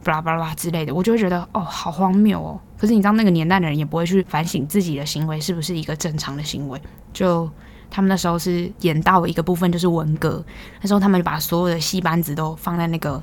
[0.03, 2.59] 巴拉巴拉之类的，我就会觉得哦，好荒谬哦。
[2.77, 6.81] 可是你知道那个年代的人也不会去反省自己的行为是不是一个正常的行为，
[7.13, 7.49] 就
[7.89, 10.43] 他们那时候是演到一个部分就是文革，
[10.81, 13.21] 那时候他们就把所有的戏班子都放在那个。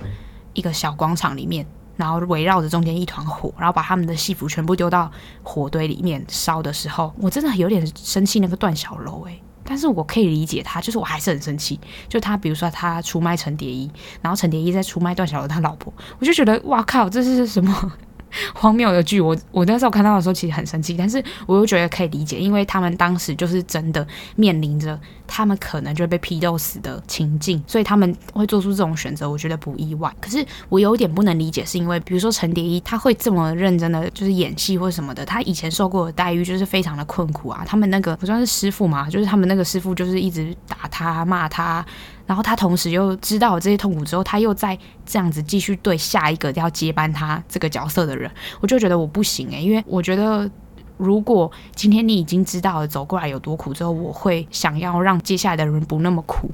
[0.55, 1.64] 一个小广场里面，
[1.95, 5.09] 然后围绕着中间一团火，然后把他们的戏服全部丢到
[5.45, 8.41] 火堆里面烧的时候，我真的有点生气。
[8.41, 11.78] 那个段小楼，诶，但是我可以理解他，就是我还是很生气。
[12.09, 13.90] 就他，比如说他出卖陈蝶衣，
[14.22, 17.92] 然后陈蝶衣再出卖段小楼他老婆，我就觉得哇靠，这是什么？
[18.54, 30.12] 荒谬的剧，我我那时候看到的时候其实很生气，但是我又觉得可以理解，因为他们当时就是真的面临着他们可能就会被批斗死的情境，所以他们会做出这种选择，我觉得不意外。
[30.21, 37.62] 可是我有点不能理解，是因为比如说陈蝶衣他会这么认真的就是演戏或什么的，他以前受过的待遇就是非常的困苦啊。
[37.64, 41.85] 他们那个不算是师傅嘛，就是他们那个师傅就是一直打他骂他。
[42.27, 50.51] 然后他同时又知道这些痛苦之后，他又在这样子继续对下一个要接班他这个角色的人，我就觉得我不行诶、因为我觉得
[50.99, 56.51] 如果今天你已经知道了走过来有多苦之后，我会想要让接下来的人不那么苦，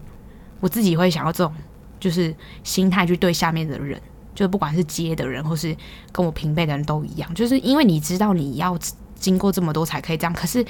[0.61, 1.53] 我自己会想要这种
[1.99, 4.01] 就是心态去对下面的人，
[4.35, 5.77] 就不管是接的人或是
[6.13, 8.79] 跟我平辈的人都一样，就是因为你知道你要。
[9.17, 10.63] 经过这么多才可以这样，可是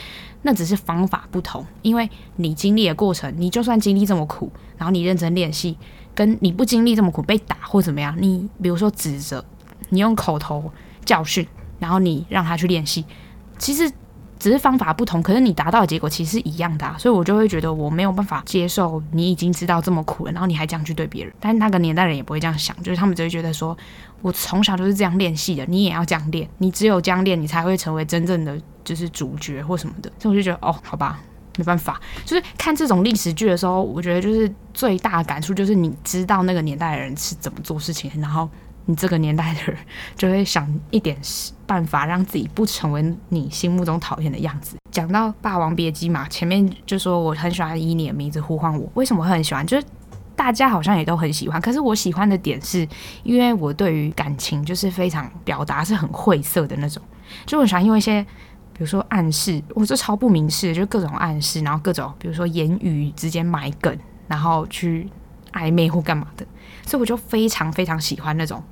[0.43, 5.77] 那只是方法不同，因为你经历的过程，你就算经历这么苦，然后你认真练习，
[6.15, 9.45] 跟你不经历这么苦被打或怎么样，你比如说指责，
[9.89, 10.71] 你用口头
[11.05, 11.45] 教训，
[11.81, 13.05] 然后你让他去练习，
[13.59, 13.91] 其实。
[14.37, 21.33] 只是方法不同，可是你达到的结果其实是一样的啊，所以我就会觉得我没有办法接受你已经知道这么苦了，然后你还这样去对别人。
[21.41, 23.75] 但是那个年代人也不会这样想，就是他们只会觉得说，
[24.21, 30.13] 我从小就是这样练戏的，你也要这样练，你只有这样练，你才会成为真正的就是主角或什么的。
[30.19, 31.19] 所以我就觉得，哦，好吧，
[31.57, 31.99] 没办法。
[32.27, 38.47] 就是看这种历史剧的时候，我觉得就是最大的感触就是你知道那个年代的人是怎么做事情，然后。
[38.87, 39.79] 你这个年代的人
[40.15, 41.17] 就会想一点
[41.67, 44.77] 办法，让自己不成为你心目中讨厌的样子。
[44.91, 49.67] 讲到《霸王别姬》嘛，前面就说我很喜欢以你的名字呼唤我，为什么会很喜欢？
[49.67, 49.87] 就是
[50.37, 52.87] 大家好像也都很喜欢，可是我喜欢的点是
[53.23, 57.03] 因为我对于感情就是非常表达是很晦涩的那种，
[57.47, 58.23] 就我喜欢用一些
[58.73, 63.97] 比如说暗示，我这超不明示，就各种暗示，然后各种比如说言语之间埋梗，
[64.29, 65.09] 然后去
[65.53, 66.47] 暧昧或干嘛的，
[66.87, 68.63] 所以我就非常非常喜欢那种。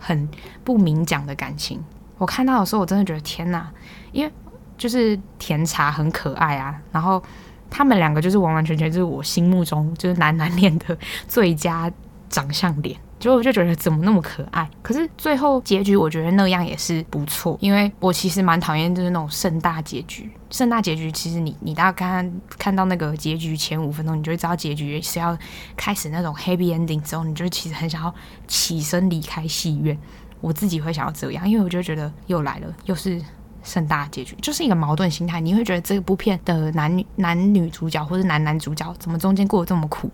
[0.00, 0.28] 很
[0.62, 1.82] 不明讲的感情，
[2.18, 3.70] 我看到的时候，我真的觉得天哪！
[4.12, 4.32] 因为
[4.76, 7.22] 就是甜茶很可爱啊，然后
[7.70, 11.90] 他们两个就是完完全全就是我心目中就是男男恋的最佳
[12.28, 12.98] 长相脸。
[13.18, 14.70] 结果我就觉得怎么那么可爱？
[14.80, 20.30] 可是最后结局我觉得那样也是不错，因为我其实蛮讨厌就是那种盛大结局。
[20.50, 25.36] 盛大结局其实你你大概看看到那个结局前五分钟，你就会知道结局是要
[25.76, 28.14] 开始那种 happy ending 之后，你就其实很想要
[28.46, 29.98] 起身离开戏院。
[30.40, 33.20] 我自己会想要这样，因为我就觉得又来了，又是
[33.62, 35.40] 盛大结局，就是一个矛盾心态。
[35.40, 40.10] 你会觉得这部片的男女男女主角或者男男主角怎么中间过得这么苦？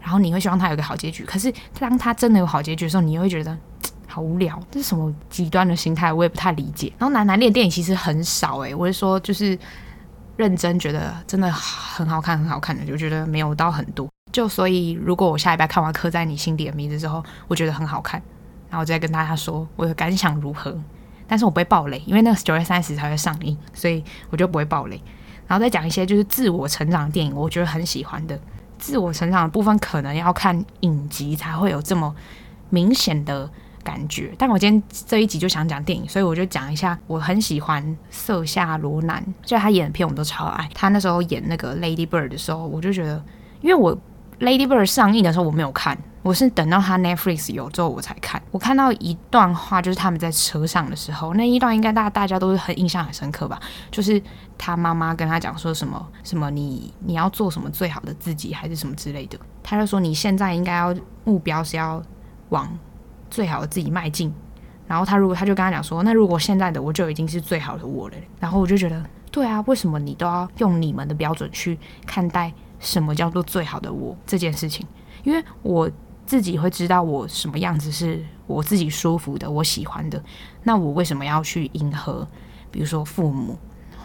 [0.00, 3.56] 然后你会希望他有个好结局，可是当他真的有好结局的时候，你又会觉得
[4.06, 6.12] 好无聊，这是什么极端的心态？
[6.12, 6.90] 我也不太理解。
[6.98, 9.58] 然后男男恋电影其实很少诶，我是说就是
[10.36, 14.08] 认真觉得真的很好看、很好看的，就觉得没有到很多。
[14.32, 18.22] 就所以如果我下礼拜看完《刻在你心底的名字》之后，我觉得很好看，
[18.68, 20.76] 然后我再跟大家说我的感想如何。
[21.26, 24.98] 但是我不会爆雷，因为那个九月三十才会上映，所以我就不会爆雷。
[25.46, 28.38] 然后再讲一些就是自我成长电影，我觉得很喜欢的。
[28.78, 32.14] 自我成长的部分可能要看影集才会有这么
[32.70, 33.50] 明显的
[33.82, 40.68] 感觉，但我今天这一集就想讲电影，所以我就讲一下我很喜欢瑟夏罗南，就他演的片我们都超爱。
[40.74, 43.22] 他那时候演那个 Lady Bird 的时候，我就觉得，
[43.60, 43.98] 因为我
[44.40, 45.96] Lady Bird 上映的时候我没有看。
[46.22, 48.42] 我是等到他 Netflix 有之后我才看。
[48.50, 53.58] 我看到一段话，就是他们在车上的时候，那一段应该大大家都是很印象很深刻吧？
[53.90, 54.20] 就是
[54.58, 59.38] 他妈妈跟他讲说什么什么你你要做什么最好的自己，还是什么之类的。
[59.62, 62.02] 他就说你现在应该要目标是要
[62.50, 62.68] 往
[63.30, 64.32] 最好的自己迈进。
[64.86, 68.16] 然后他如果他就跟他讲说，那如果现在的我就已经是最好的我了。
[68.38, 74.86] 然后我就觉得，对啊，为什么你都要用你们的标准去看待什么叫做最好的我这件事情？
[75.24, 75.90] 因为我。
[76.28, 80.22] 自己会知道我什么样子是我自己舒服的，我喜欢的。
[80.62, 82.28] 那我为什么要去迎合，
[82.70, 83.56] 比如说父母，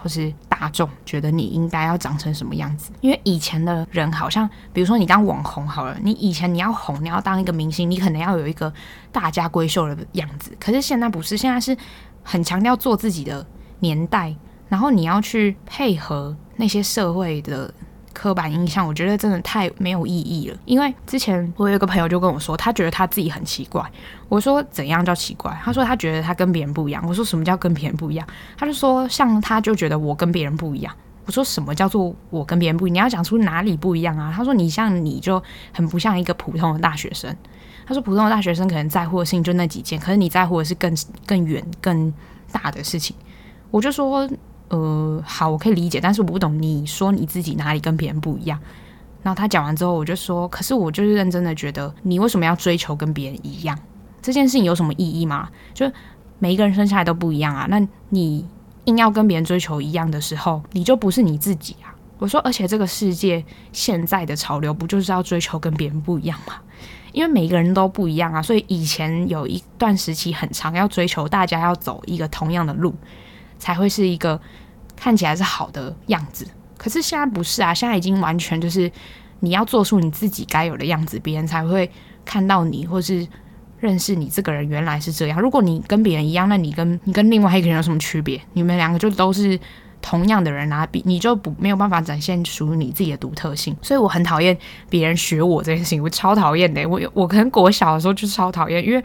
[0.01, 2.93] 或是大众觉得你应该要长成什么样子。
[3.01, 8.73] 因为以前的人好像，比如说你当网红好了，你以前你要红，你要当一个明星，你可能要有一个
[9.12, 10.55] 大家闺秀的样子。
[10.57, 11.75] 可是现在不是，现在是
[12.23, 13.45] 很强调做自己的
[13.81, 14.33] 年代，
[14.69, 17.73] 然后你要去配合那些社会的。
[18.23, 20.57] 刻板印象，我觉得真的太没有意义了。
[20.63, 23.86] 因为之前我有一个朋友就跟我说，他觉得他自己很奇怪。
[24.29, 25.53] 我说怎样叫奇怪？
[25.62, 27.03] 他说他觉得他跟别人不一样。
[27.05, 28.25] 我说什么叫跟别人不一样？
[28.57, 30.95] 他就说像他就觉得我跟别人不一样。
[31.25, 32.93] 我说什么叫做我跟别人不一样？
[32.93, 34.31] 你要讲出哪里不一样啊？
[34.33, 37.36] 他说你像你就很不像一个普通的大学生。
[37.86, 42.13] 他说普通的大学生可能在乎的事情就那几件，可是你在乎的是更更远更
[42.53, 43.13] 大的事情。
[43.69, 44.29] 我就说。
[44.73, 48.59] 呃，好，我可以理解，但是我不懂你说你自己哪里跟别人不一样。
[49.21, 53.77] 然后他讲完之后，我就说，可是我就是认真的觉得，你为什么要追求跟别人一样？
[54.19, 55.47] 这件事情有什么意义吗？
[55.75, 55.86] 就
[56.39, 58.47] 每一个人生下来都不一样啊，那你
[58.86, 61.93] 硬要跟别人追求一样的时候，你就不是你自己啊。
[62.17, 66.55] 我说，而且这个世界现在的潮流不就是要追求跟别人不一样吗？
[67.12, 72.95] 因为每个人都不一样啊，所以以前有一段时期很长，要追求大家要走一个同样的路，
[73.59, 74.41] 才会是一个。
[74.95, 77.73] 看起来是好的样子，可是现在不是啊！
[77.73, 78.89] 现在已经完全就是
[79.41, 81.89] 你要做出你自己该有的样子，别人才会
[82.23, 83.27] 看到你，或是
[83.79, 85.41] 认识你这个人原来是这样。
[85.41, 88.39] 如果你跟别人一样，那你跟你跟另外一个人有什么区别？
[88.53, 89.60] 你们两个就都是
[90.01, 93.75] 同样的人啊，比你就不没有办法展现属于你自己的独特性。
[93.82, 94.58] 所以我很讨厌
[94.89, 96.88] 别人学我这件事情，我超讨厌的。
[96.88, 99.03] 我我可能国小的时候就超讨厌，因为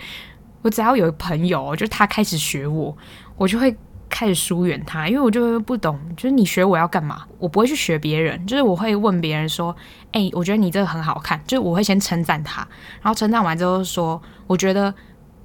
[0.62, 2.96] 我只要有朋友，就他开始学我，
[3.36, 3.76] 我就会。
[4.08, 7.24] 开始疏远他，因为我就不懂，就是你学我要干嘛？
[7.38, 9.74] 我不会去学别人，就是我会问别人说
[10.12, 12.66] ：“哎、我觉得你这个很好看。”就是我会先称赞他，
[13.02, 14.92] 然后称赞完之后说：“我觉得，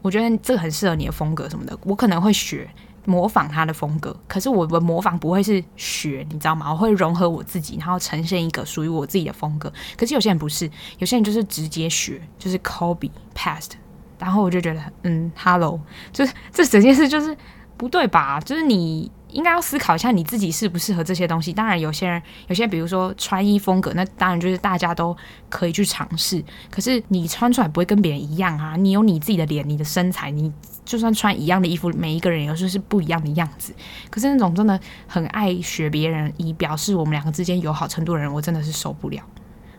[0.02, 2.70] 我觉得这个很适合你的风格什么的。”我可能会学
[3.06, 6.72] 模仿他的风格，可是我的模仿不会是学，你知道吗？
[6.72, 9.72] 我会融合我自己，然后呈现一个属于我自己的风格。
[9.98, 13.72] 可是有些人不是，有些人就是直接学，就是 copy past
[14.18, 15.80] 然后我就觉得，嗯，hello，
[16.14, 17.36] 就是这整件事就是。
[17.78, 18.40] 不对吧？
[18.40, 21.52] 就是你应该要思考一下你自己适不适合这些东西。
[21.52, 25.16] 当然，有些人，有些人比如说穿衣风格，那当然就是大家都
[25.50, 26.44] 可以去尝试。
[26.70, 28.76] 可是你穿出来不会跟别人一样啊！
[28.78, 30.54] 你有你自己的脸，你的身材，你
[30.86, 33.74] 就算穿一样的衣服，每一个人有时候是不一样的样子。
[34.10, 39.22] 可是那种真的很爱学别人以表示我们两个之间友好程度的人，我真的是受不了。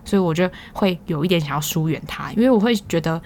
[0.05, 3.23] 所以我就会有一点想要疏远他，因为我会觉得。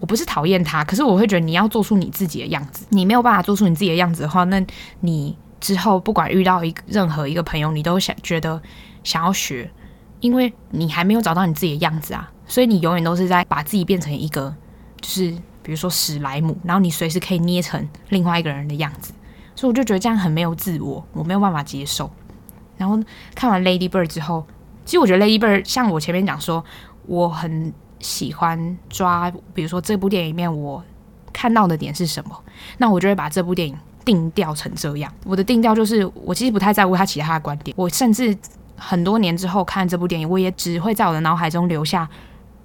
[0.00, 2.86] 我不是讨厌他，可是我会觉得你要做出你自己的样子。
[2.90, 4.64] 你没有办法做出你自己的样子的话，那
[5.00, 8.62] 你之后不管遇到一个任何一个朋友，你都想觉得
[9.02, 9.68] 想要学，
[10.20, 12.30] 因为你还没有找到你自己的样子啊。
[12.46, 14.54] 所以你永远都是在把自己变成一个，
[15.00, 15.32] 就是
[15.62, 19.12] 比如说史莱姆，然后你随时可以捏成另外一个人的样子。
[19.56, 22.08] 所以我就觉得这样很没有自我，我没有办法接受。
[22.76, 22.96] 然后
[23.34, 24.46] 看完《Lady Bird》之后，
[24.84, 26.64] 其实我觉得《Lady Bird》像我前面讲说，
[27.06, 27.74] 我很。
[28.00, 30.82] 喜欢抓，比如说这部电影里面我
[31.32, 32.38] 看到的点是什么，
[32.78, 35.12] 那我就会把这部电影定调成这样。
[35.24, 38.36] 我的定调就是，我其实不太在乎他其他的观点，我甚至
[38.76, 42.08] 很多年之后看这部电影，我也只会在我的脑海中留下。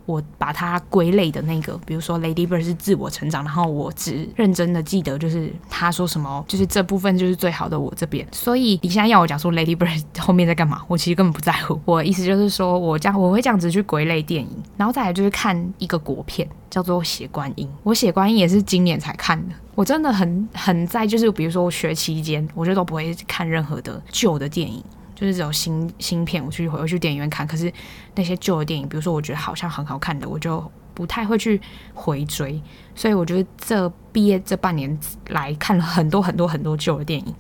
[0.06, 8.28] 我把它归类的那个，比如说 Lady Bird 是自我成长，然后我只认真的记得就是他说什么，就是这部分就是最好的我这边。
[8.32, 11.80] 所以你现在要我讲说 Lady Bird 后面在干嘛，我其实根本不在乎。
[11.86, 17.68] 我意思就是说我这样我会这样子去归类电影，然后再来就是看一个国片叫做《血观音》。
[17.84, 19.56] 我《血观音》也是今年才看的。
[19.76, 24.84] 我真的很很在就是比如说我学期间，我就都不会看任何的旧的电影。
[25.16, 27.46] 就是这种新新片，我去回去电影院看。
[27.46, 27.72] 可是
[28.16, 31.62] 那些旧的电影，比如说我觉得好像很好看的，我就不太会去
[31.94, 32.62] 回追。
[32.96, 35.00] 所以我觉得这毕业这半年
[35.30, 37.36] 来看了很多很多很多旧的电影，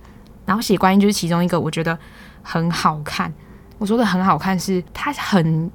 [0.46, 1.98] 然后《血观音》就是其中一个，我觉得
[2.42, 3.34] 很好看。
[3.80, 5.70] 我说的很好看是它很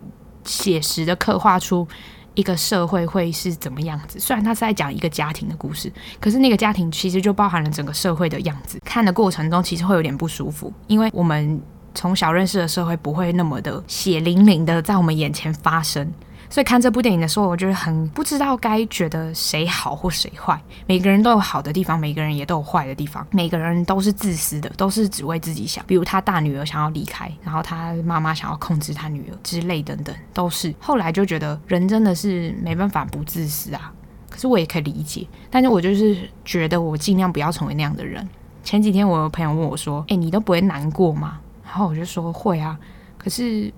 [0.44, 1.87] 写实的刻画出
[2.34, 4.18] 一个社会会是怎么样子。
[4.18, 8.80] 虽然它是在讲一个家庭的故事，可是那个家庭其实就包含了整个社会的样子。
[8.84, 11.61] 看的过程中其实会有点不舒服，因为我们。
[11.98, 16.08] 从小认识的社会不会那么的血淋淋的在我们眼前发生，
[16.48, 20.56] 所以看这部电影的时候，我觉得很不知道该觉得谁好或谁坏。
[20.87, 23.26] 每个人都有好的地方，每个人也都有坏的地方。
[23.32, 25.84] 每个人都是自私的，都是只为自己想。
[25.88, 30.72] 比如他大女儿想要离开，然后他妈妈想要控制他女儿之类等等，都是。
[30.78, 33.92] 后来就觉得人真的是没办法不自私啊。
[34.30, 38.24] 可是我也可以理解，但是我就是觉得我尽量不要成为那样的人。
[38.62, 41.40] 前几天我有朋友问我说：“诶，你都不会难过吗？”
[41.79, 42.76] 然后我就说会啊，
[43.16, 43.72] 可是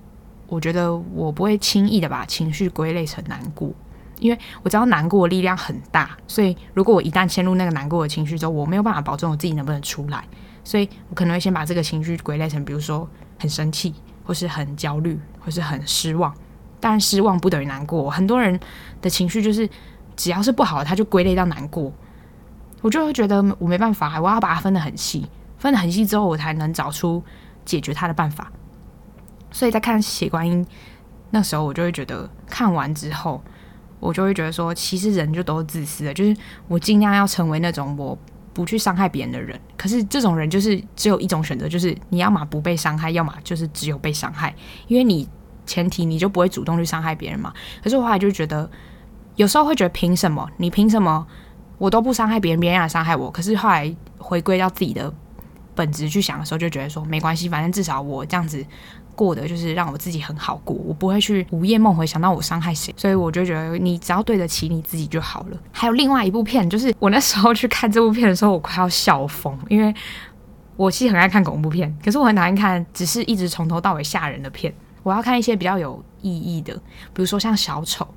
[0.46, 3.70] 我觉得我不会轻易的把情绪归类成难过，
[4.20, 10.24] 因为我知道难过的力量很大，所以如果我一旦陷入那个难过的情绪之后，我没有办法保证我自己能不能出来，
[10.64, 13.06] 所以我可能会先把这个情绪归类成，比如说
[13.38, 13.94] 很生气，
[14.24, 16.34] 或是很焦虑，或是很失望。
[16.80, 18.08] 当然，失望不等于难过。
[18.08, 18.58] 很多人
[19.02, 19.68] 的情绪就是
[20.16, 21.92] 只要是不好的，他就归类到难过。
[22.80, 25.28] 我就会觉得我没办法，我要把它分得很细，
[25.58, 27.22] 分得很细之后，我才能找出
[27.70, 28.50] 解决他的办法。
[29.52, 30.64] 所以在看《血观音》
[31.30, 33.40] 那时候，我就会觉得看完之后，
[34.00, 38.18] 我就会觉得说，其实人就都是自私的，就是我尽量要成为那种我
[38.52, 39.56] 不去伤害别人的人。
[39.76, 44.52] 可是这种人就是只有一种选择，就是你要么不被伤害，要么就是只有被伤害，
[44.88, 45.28] 因为你
[45.64, 47.52] 前提你就不会主动去伤害别人嘛。
[47.84, 48.68] 可是我后来就觉得，
[49.36, 50.48] 有时候会觉得凭什么？
[50.56, 51.24] 你凭什么？
[51.78, 53.30] 我都不伤害别人，别人也伤害我。
[53.30, 55.12] 可是后来回归到自己的
[55.74, 58.64] 本质去想的时候，就觉得说没关系，反正至少我这样子。
[59.16, 65.58] 过的就是让我自己很好过，我不会去午夜梦回想到我伤害谁，所以我就觉得你只要对得起你自己就好了。
[65.72, 69.94] 还有另外一部片，就是我那时候去看这部片的时候，我快要笑疯，因为
[70.76, 76.72] 我其实很爱看恐怖片，可是我很讨厌看只是一直从头到尾吓人的片，我要看一些比较有意义的，
[77.12, 78.08] 比如说像小丑，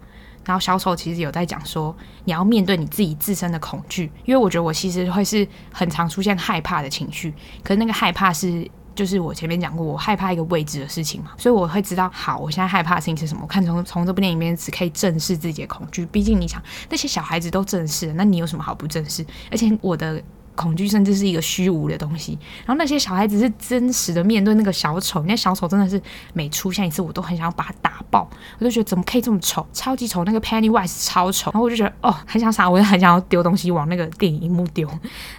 [0.45, 7.33] 然后小丑其实有在讲说你要面对你自己自身的恐惧，因为我觉得我其实会是很常出现害怕的情绪，
[7.63, 8.69] 可是那个害怕是。
[8.95, 13.39] 就是我前面讲过，我害怕一个未知的事情嘛，所以我会知道，好，我现在害怕的事情是什么。
[13.41, 19.25] 我看从从这部电影里面只可以正视自己的恐惧，毕竟你想那些小孩子都正视了，那你有什么好不正视？
[19.49, 20.21] 而且我的。
[20.55, 26.01] 恐惧甚至是一个虚无的东西，然后那些小孩子是真实的面对那个小丑，那小丑真的是
[26.33, 28.29] 每出现一次，我都很想要把他打爆，
[28.59, 34.89] 我就觉得怎么可以这么丑，超级丑，那个 Pennywise 超丑，然后我就觉得哦，很想傻，我就很想要丢东西往那个电影荧幕丢。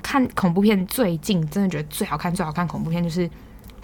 [0.03, 3.29] 看恐怖片最近真的觉得最好看最好看恐怖片就是。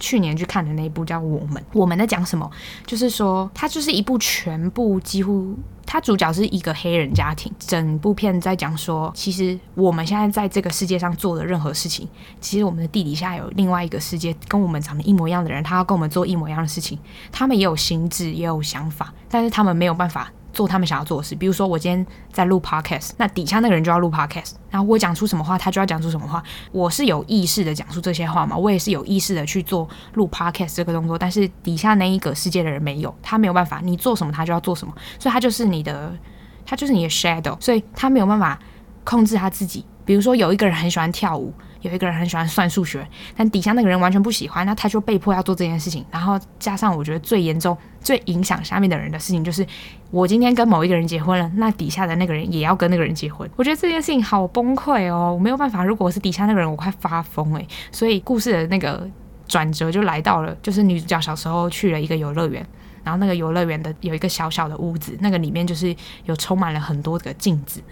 [0.01, 2.51] 去年去看的那一部叫《我们》，我们在讲什么？
[2.85, 5.55] 就是说，它就是一部全部几乎，
[5.87, 12.09] 它主角是一个黑人家庭，整部片在讲说，其实我们现在在这个世界上做的任何事情，
[12.41, 16.99] 其实我们的地底下有另外一个世界，跟我们长得一模一样的人，他要跟我们做一模一样的事情，
[17.31, 20.33] 他们也有心智，也有想法，但是他们没有办法。
[20.53, 26.43] 做他们想要做的事，比如说我今天在录 podcast，那底下那个人就要录 podcast，然后我讲出什么话，他就要讲出什么话。
[26.73, 36.13] 我是有意识的讲出这些话嘛，我也是有意识的去做录 podcast 这个动作，但是底下那一个世界的人没有，他没有办法，你做什么他就要做什么，所以他就是你的，
[36.65, 38.59] 他就是你的 shadow，所以他没有办法
[39.05, 39.85] 控制他自己。
[40.05, 41.55] 比如说有一个人很喜欢跳舞。
[41.83, 43.07] 有一个人很喜欢算数学，
[43.37, 46.05] 但底下那个人完全不喜欢，那他就被迫要做这件事情。
[46.11, 49.67] 然后加上我觉得最严重、最影响下面的人的事情，就是
[50.11, 53.49] 我今天跟某一个人结婚了，那底下的那个人也要跟那个人结婚。
[53.57, 55.85] 我觉得这件事情好崩溃哦，我没有办法。
[55.85, 57.67] 如果我是底下那个人，我快发疯诶。
[57.91, 59.09] 所以故事的那个
[59.49, 62.65] 转折就来到了，就是女主角小时候去了一个游乐园，
[63.03, 67.83] 然后那个游乐园的有一个小小的屋子，那个里面就是有充满了很多个镜子。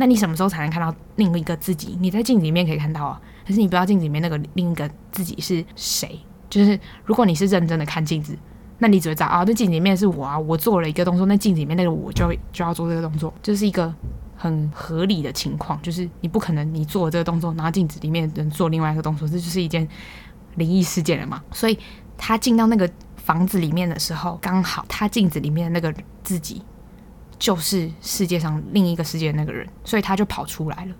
[0.00, 1.94] 那你什么时候才能看到另一个自己？
[2.00, 6.18] 你在镜子里面可以看到啊，可是你不知道镜子里面那个另一个自己是谁。
[6.48, 8.34] 就是如果你是认真的看镜子，
[8.78, 13.94] 那你只会知道啊，那镜子里面是我啊，我做了一个动作，那镜子里面那个我就就要做这个动作，就是一个
[14.38, 15.78] 很合理的情况。
[15.82, 19.86] 就是你不可能你做这个动作，然后镜子里面人做另外一个动作，这就是一件
[20.54, 21.42] 灵异事件了嘛。
[21.52, 21.78] 所以
[22.16, 25.94] 他进到那个房子里面的时候，刚好他镜子里面的那个
[26.24, 26.62] 自己。
[27.40, 30.94] 就是世界上另一个世界的那个人，所以他就跑出来了。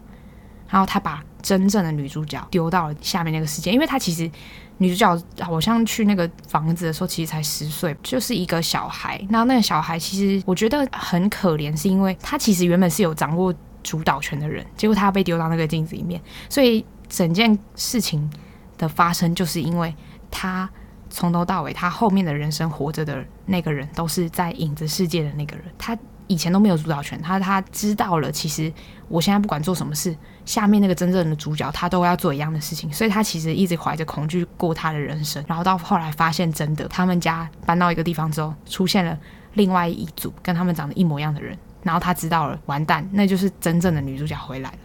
[0.68, 4.30] 然后他把真正的女主角丢到了下面那个世界，因为他其实
[4.78, 9.20] 女主角好像去那个房子的时候，其实才十岁，就是一个小孩。
[9.30, 16.20] 那那个小孩其实我觉得很可怜，是因为他其实原本是有掌握主导权的人，结果他被丢到那个镜子里面。
[16.48, 18.30] 所以整件事情
[18.78, 19.92] 的发生，就是因为
[20.30, 20.70] 他
[21.10, 25.64] 从头到尾，他后面的人生活着的那个人，都是在影子世界的那个人。
[25.76, 25.98] 他。
[26.30, 28.72] 以前都没有主导权，他他知道了，其实
[29.08, 39.18] 我现在不管做什么事，下面那个真正的主角他都要做一样的事情，所以他其实一直怀着恐惧过他的人生，然后到后来发现真的，他们家搬到一个地方之后，出现了
[39.54, 44.78] 另外一组跟他们长得一模一样的人，然后他知道了，完蛋，那就是真正的女主角回来了，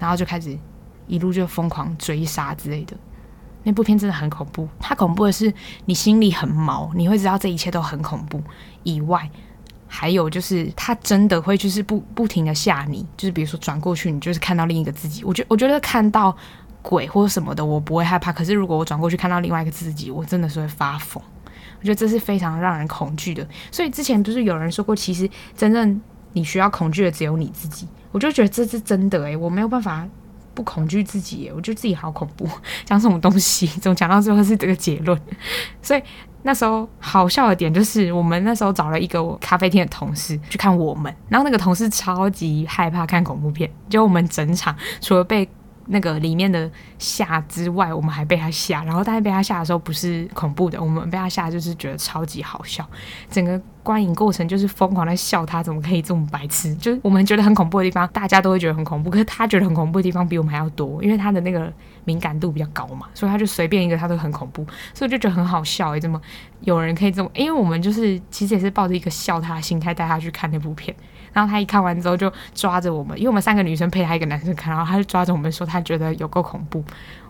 [0.00, 0.58] 然后就开始
[1.06, 2.96] 一路就疯狂追杀之类的，
[3.62, 5.52] 那部片真的很恐怖，它恐怖的是
[5.84, 8.42] 你心里很毛，你会知道这一切都很恐怖
[8.84, 9.30] 以外。
[9.88, 15.24] 还有就是，他真的会就是不不停的吓你，就是比如说转过去，你就是看到另一个自己。
[15.24, 16.36] 我觉我觉得看到
[16.82, 18.30] 鬼或者什么的，我不会害怕。
[18.30, 21.22] 可是如果我转过去看到另外一个自己，我真的是会发疯。
[21.80, 23.46] 我觉得这是非常让人恐惧的。
[23.72, 26.00] 所以之前不是有人说过，其实真正
[26.34, 27.88] 你需要恐惧的只有你自己。
[28.12, 30.06] 我就觉得这是真的诶、我没有办法
[30.58, 32.48] 不恐惧自己、我觉得自己好恐怖，
[32.84, 33.68] 讲什么东西？
[33.80, 35.16] 怎么讲到最后是这个结论？
[35.80, 36.02] 所以。
[36.42, 45.46] 那时候好笑的点就是，我们那时候找了一个咖啡厅的同事去看我们，然后那个同事超级害怕看恐怖片，就我们整场除了被
[45.86, 48.84] 那个里面的吓之外，我们还被他吓。
[48.84, 52.88] 然后，但是被他吓的时候不是恐怖的，我们被他吓就是觉得超级好笑。
[53.28, 56.74] 整个观影过程就是疯狂在笑他怎么可以这么白痴。
[56.74, 61.72] 就是我们觉得很恐怖的地方，大家都会觉得很恐怖，可是他觉得很恐怖的地方比我们还要多，因为他的那个
[62.04, 66.20] 敏感度比较高嘛，所以他就随便一个他都很恐怖，所以就觉得很好笑诶，怎么
[66.60, 67.30] 有人可以这么？
[67.34, 70.94] 因为我们就是其实也是抱着一个笑他的心态带他去看那部片。
[71.32, 76.84] 然后他一看完之后就抓着我们，因为我们三个女生配他一个男生看，然后他就抓着我们说他觉得有够恐怖，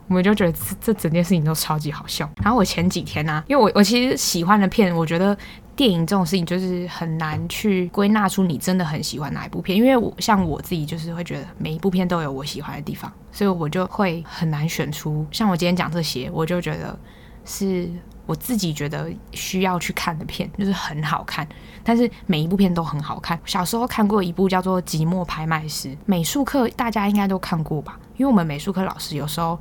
[0.06, 2.28] 我们就觉得这这整件事情都超级好笑。
[2.42, 5.36] 然后我前几天呢、因为我我其实喜欢的片，我觉得
[5.78, 15.24] 电影这种事情就是很难去归纳出你真的很喜欢哪一部片，因为我像我自己就是会觉得每一部片都有我喜欢的地方，所以我就会很难选出。
[15.30, 16.98] 像我今天讲这些，我就觉得
[17.44, 17.88] 是。
[18.26, 21.48] 我自己觉得需要去看的片，就是很好看，
[21.82, 23.40] 但是每一部片都很好看。
[23.46, 27.98] 小时候看过一部叫做《寂寞拍卖师》，美术课大家应该都看过吧？
[28.18, 29.58] 因为我们美术课老师有时候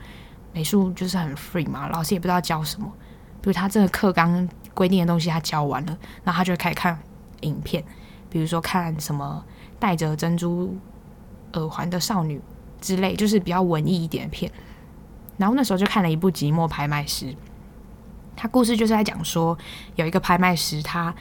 [0.51, 2.91] 美术就是很 free 嘛，老师也不知道教什么，
[3.39, 4.45] 比如他这个课纲
[4.77, 6.95] 规定的东西他教完了，然后他就会开始看
[7.41, 7.83] 影片，
[8.29, 9.43] 比如说看什么
[9.79, 10.77] 戴着珍珠
[11.53, 12.39] 耳环的少女
[12.79, 14.51] 之类，就是比较文艺一点的片。
[15.37, 17.25] 然后那时候就看了一部《寂寞拍卖师》。
[18.35, 19.57] 他故事就是在讲说，
[19.95, 21.13] 有一个拍卖师，他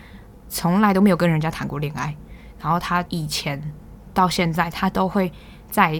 [0.51, 2.15] 从来都没有跟人家谈过恋爱。
[2.61, 3.73] 然后他以前
[4.13, 5.33] 到现在，他都会
[5.71, 5.99] 在，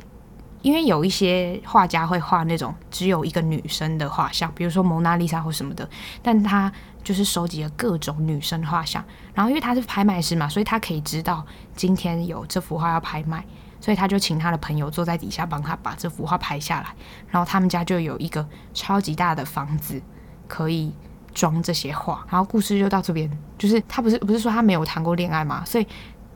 [0.61, 5.89] 因为有一些画家会画那种只有一个女生的画像，比如说蒙娜丽莎或什么的。
[6.23, 6.71] 但他
[7.07, 9.03] 就是收集了各种女生画像。
[9.33, 13.43] 然后因为他是拍卖师嘛，所以他可以知道今天有这幅画要拍卖，
[13.81, 16.95] 所以他就请他的朋友坐在底下帮他把这幅画拍下来。
[17.31, 20.03] 然后他们家就有一个超级大的房子。
[20.49, 20.95] 可以
[21.35, 23.29] 装这些画，然后故事就到这边。
[23.59, 25.85] 就是他不是不是说他没有谈过恋爱嘛，所以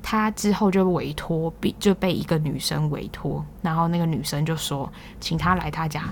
[0.02, 6.02] 他之后就委托，被就被一个女生委托，然后那个女生就说，请他来他家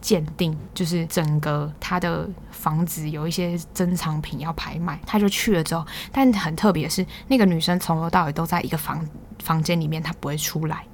[0.00, 9.04] 鉴定，就是整个他的房子有一些珍藏品要拍卖，他就去了之后，但很特别的是，那个女生从头到尾都在一个房
[9.42, 10.84] 房间里面，她不会出来，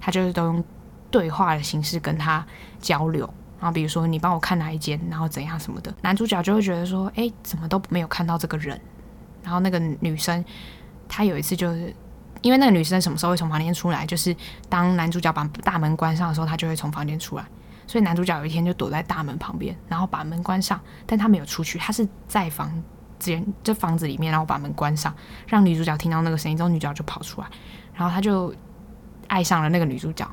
[0.00, 0.64] 她就是都用
[1.10, 2.44] 对话的形式跟他
[2.80, 3.28] 交流。
[3.58, 8.80] 然后比如说你帮我看哪一间，然后怎样什么的，男主角就会觉得说，哎，怎么都没有看到这个人。
[9.42, 10.42] 然后那个女生，
[11.08, 11.94] 她有一次就是，
[12.40, 14.34] 因为那个女生什么时候会从房间出来，就是
[14.68, 17.44] 当男主角把大门关上的时候，她就会从房间出来。
[17.90, 22.72] 所以男主角有一天就躲在大门旁边，然后把门关上，但他没有出去，他是在房
[23.18, 25.12] 间这房子里面，然后把门关上，
[25.48, 27.48] 让女主角听到那个声音之后，女主角就跑出来，
[27.92, 28.54] 然后他就
[29.26, 30.24] 爱上了那个女主角。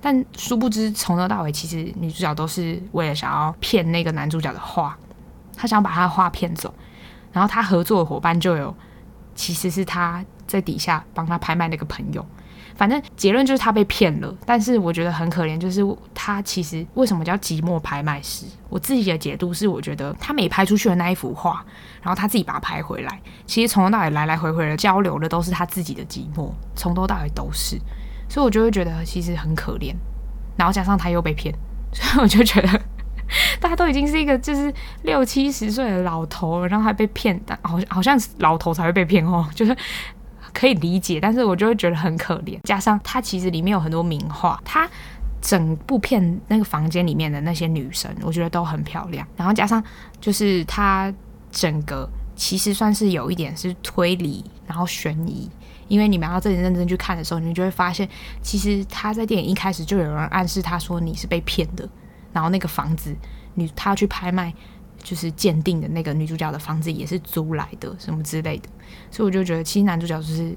[0.00, 4.96] 但殊不知，从头到尾，其实女主角都是为了想要骗那个男主角的画，
[5.56, 6.72] 他想把他的画骗走。
[7.32, 8.72] 然后他合作伙伴就有，
[9.34, 12.24] 其实是他在底下帮他拍卖那个朋友。
[12.80, 14.34] 反正结论就是他被骗了。
[14.46, 18.46] 但是我觉得很可怜，就是他其实为什么叫寂寞拍卖师？
[18.70, 21.62] 我自己的解读是，我觉得他没拍出去的那一幅画，
[22.00, 23.20] 然后他自己把它拍回来。
[23.44, 27.78] 其实从头到尾来来回回的交流的都是他自己的寂寞，从头到尾都是。
[28.30, 29.94] 所以，我就会觉得其实很可怜，
[30.56, 31.54] 然后加上他又被骗，
[31.92, 32.80] 所以我就觉得
[33.60, 34.72] 大家都已经是一个就是
[35.02, 39.76] 六七十岁的老头，然后还被骗，但好像好像老头才会被骗哦，就是
[40.60, 42.60] 可以理解，但是我就会觉得很可怜。
[42.64, 44.86] 加上他其实里面有很多名画，他
[45.40, 49.26] 整部片那个房间里面的那些女生，我觉得都很漂亮。
[49.38, 49.82] 然后加上
[50.20, 51.10] 就是他
[51.50, 52.06] 整个
[52.36, 55.50] 其实算是有一点是推理，然后悬疑。
[55.88, 58.06] 因为你们要认真认真去看的时候，你们就会发现，
[58.42, 61.88] 其实他在电影一开始就有人暗示他说你是被骗的，
[62.34, 63.16] 然后那个房子
[63.54, 64.52] 你他要去拍卖，
[65.02, 68.68] 就是鉴定的那个女主角的房子也是租来的，什么之类的，
[69.10, 70.56] 所以我就觉得其实男主角就是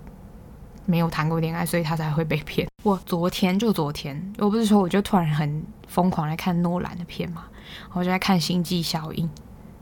[0.86, 2.68] 没有谈过恋爱，所以他才会被骗。
[2.84, 7.46] 我昨天就昨天，我不是说我就突然很疯狂来看诺兰的片嘛，
[7.94, 9.26] 我就在看《星际效应》。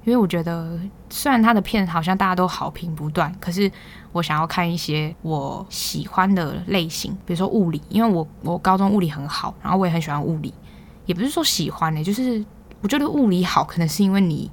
[0.03, 0.80] 因为我觉得，
[1.12, 3.72] 虽然他的片好像大家都好评不断，可是
[4.12, 10.51] 我想要看一些我喜欢的类型，比如说物理，因为我我高中物理很好，然后我也很喜欢物理，
[11.05, 12.43] 也不是说喜欢的，就是
[12.82, 14.51] 我觉得物理好，可能是因为你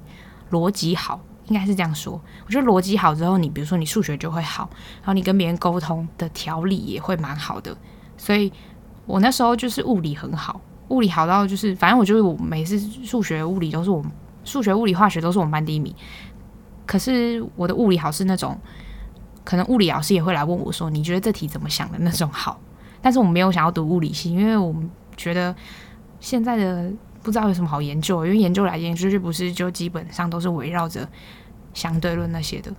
[0.51, 2.21] 逻辑好，应该是这样说。
[2.45, 4.69] 我觉得逻辑好之后，你比如说你数学就会好，
[4.99, 7.75] 然后你跟别人沟通的条理也会蛮好的，
[8.17, 8.51] 所以
[9.05, 14.03] 我那时候就是物理很好，物理好到就是，反正我就是我每次数学物理都是我。
[14.45, 15.93] 数学、物理、化学都是我们班第一名，
[16.87, 18.57] 可是我的物理好是那种，
[19.43, 22.59] 可能物理老师也会来问我说：“你觉得这题怎么想的？”那种好，
[22.99, 24.73] 但是我没有想要读物理系，因为我
[25.15, 25.53] 觉得
[26.19, 26.91] 现在的
[27.21, 31.07] 不知道有什么好研究，因为研究来研究去，不是就基本上都是围绕着
[31.73, 32.71] 相对论那些的，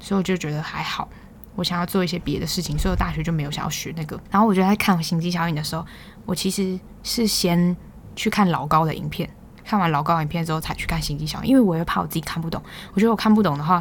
[0.00, 1.08] 所以我就觉得还好。
[1.54, 4.20] 我想要做一些别的事情，所以我大学就没有想要学那个。
[4.30, 5.84] 然后我觉得在看《星际效应》的时候，
[6.24, 7.76] 我其实是先。
[8.16, 9.30] 去看老高的影片，
[9.64, 12.60] 看完老高影片之后才去看《星际效应》，因为我又怕我自己看不懂。
[12.92, 13.80] 我觉得我看不懂的话，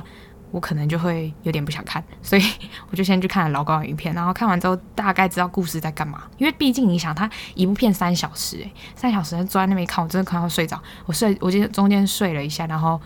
[0.52, 2.42] 我可能就会有点不想看，所以
[2.90, 6.24] 我就先去看了老高的影片，然后看完之后大概知道故事在干嘛。
[6.38, 10.82] 因为毕竟你想，他一部片三小时，诶，三小时坐在那边看，我真的看到睡着。
[11.06, 13.00] 我睡，我今天中间睡了一下，然后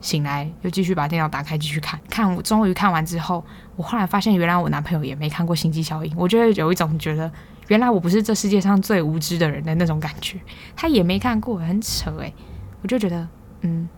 [0.00, 1.98] 醒来又继续把电脑打开继续看。
[2.10, 3.44] 看我终于看完之后，
[3.76, 7.30] 我后来发现原来我男朋友也没看过《星际效应》，我就会有一种觉得
[7.68, 10.40] 原来我不是这世界上最无知的人的那种感觉。
[10.74, 12.34] 他也没看过，很扯诶，
[12.82, 13.28] 我就觉得
[13.60, 13.88] 嗯。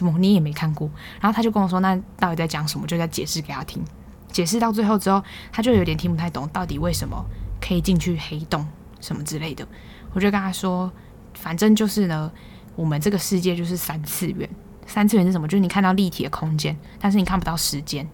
[0.00, 0.90] 怎么你也没看过？
[1.20, 3.84] 然后他就跟我说：“那到底在讲什么？”就在解释给他听。
[4.32, 5.22] 解释到最后之后，
[5.52, 7.22] 他就有点听不太懂，到底为什么
[7.60, 8.66] 可以进去黑洞
[8.98, 9.68] 什么之类的。
[10.14, 10.90] 我就跟他说
[11.36, 12.32] ：“反正就是呢，
[12.76, 14.48] 我们这个世界就是三次元。
[14.86, 15.46] 三次元是什么？
[15.46, 18.08] 就是你看到立体的空间，但是你看不到时间，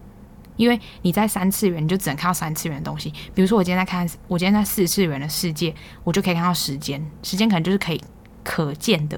[0.57, 3.13] 因为你在三次元，你就只能看到三次元的东西。
[3.33, 5.73] 比如说，我今天在看，我今天在四次元的世界，
[6.03, 8.01] 我就可以看到时间，时间可能就是可以
[8.43, 9.17] 可见的。”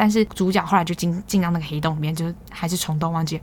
[0.00, 3.38] 但是主角后来就进进到那个黑洞里面，就是还是虫洞忘记，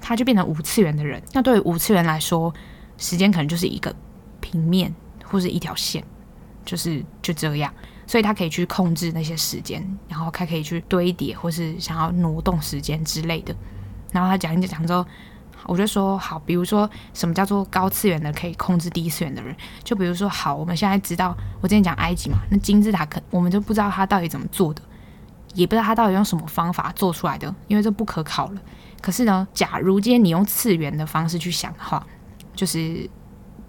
[0.00, 1.22] 他就变成五次元的人。
[1.32, 2.52] 那对于五次元来说，
[2.98, 3.94] 时间可能就是一个
[4.40, 4.92] 平面
[5.24, 6.02] 或是一条线，
[6.64, 7.72] 就是就这样。
[8.08, 13.54] 所以他可以去控制那些时间，然后他可以去堆叠或是想要挪动时间之类的。
[14.10, 15.06] 然后他讲一讲之后，
[15.66, 19.54] 我就说好，比如说什么叫做高次元的可以控制低次元的人？
[19.84, 24.82] 就比如说好，我们现在知道，我之前讲埃及嘛，那金字塔可我们就不知道他到底怎么做的。
[25.54, 28.60] 也不知道他到底用什么方法做出来的，因为这不可考了。
[29.00, 32.06] 可是呢，假如今天你用次元的方式去想的话，
[32.54, 33.08] 就是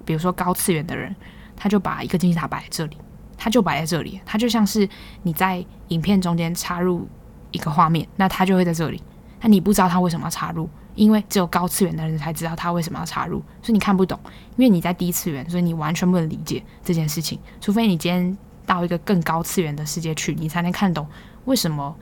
[0.06, 1.16] 比如说高次元的人，
[1.56, 2.98] 他就把一个金字塔摆在这里，
[3.38, 4.88] 他就摆在这里，他就像是
[5.24, 7.08] 你在影片中间插入
[7.52, 9.02] 一个画面，那他就会在这里。
[9.40, 14.20] 那你不知道他为什么要插入，因为只有高次元的人才知道他为什么要插入，所以你看不懂，
[14.58, 17.40] 因为你在低次元，所以你完全不能理解这件事情。
[17.60, 21.08] 除非你今天到一个更高次元的世界去，你才能看懂。
[21.46, 21.96] 为什么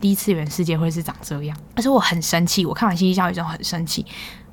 [0.00, 1.56] 第一次元世界会是长这样？
[1.76, 4.04] 而且我很生气，我看完《星际效应》之后很生气，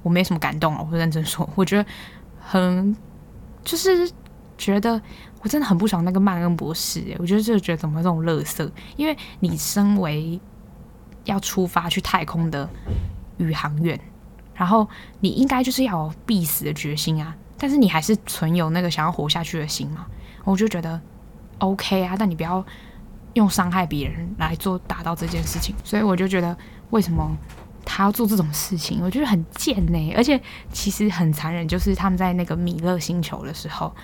[0.01, 1.85] 我没什么感动啊，我认真说， 我觉得
[2.39, 2.95] 很
[3.63, 4.09] 就是
[4.57, 5.01] 觉得
[5.41, 8.71] 我真的很不爽那个曼恩博士，我觉得就觉得怎么这种垃圾？
[8.95, 10.39] 因为你身为
[11.25, 12.69] 要出发去太空的
[13.37, 13.99] 宇航员，
[14.53, 14.87] 然后
[15.19, 20.05] 你应该就是要有必死的决心啊，但是你还是存有那个想要活下去的心嘛，
[20.43, 21.01] 我就觉得
[21.57, 22.63] OK 啊，但你不要。
[23.33, 26.55] 用伤害别人来做达到这件事情，所以我就觉得
[26.89, 27.37] 为什么
[27.85, 29.01] 他要做这种事情？
[29.03, 30.39] 我觉得很贱呢，而且
[30.71, 31.67] 其实很残忍。
[31.67, 33.95] 就是他们在那个米勒星球的时候，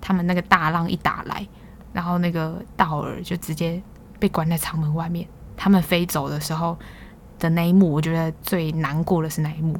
[0.00, 1.46] 他们那个大浪一打来，
[1.92, 3.82] 然后那个道尔就直接
[4.18, 5.26] 被关在舱门外面。
[5.56, 6.76] 他们飞走的时候
[7.38, 9.78] 的那一幕，我觉得最难过的是那一幕。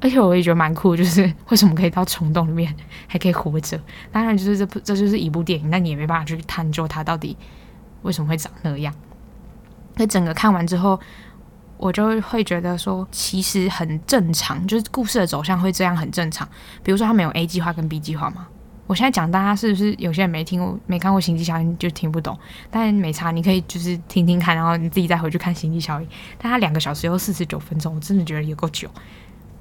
[0.00, 2.72] 而且我也觉得蛮酷，就是为什么可以到虫洞里面
[3.08, 3.80] 还可以活着？
[4.12, 7.36] 当然，就是这部这就是一部电影，那你也没办法去探究它到底。
[8.02, 8.94] 为什么会长那样？
[9.96, 10.98] 那整个看完之后，
[11.76, 16.48] 我就会觉得说，其实很正常，就是故事的走向会这样很正常。
[16.82, 18.46] 比如说，他们有 A 计划跟 B 计划嘛。
[18.86, 22.38] 我现在讲，大家是不是有些人没听过、没看过《星际效应》就听不懂？
[22.70, 26.06] 但没差，你可以就是听听看，然后你自己再回去看《星际效应》。
[26.38, 28.88] 但它两个小时又四十九分钟，我真的觉得也够久，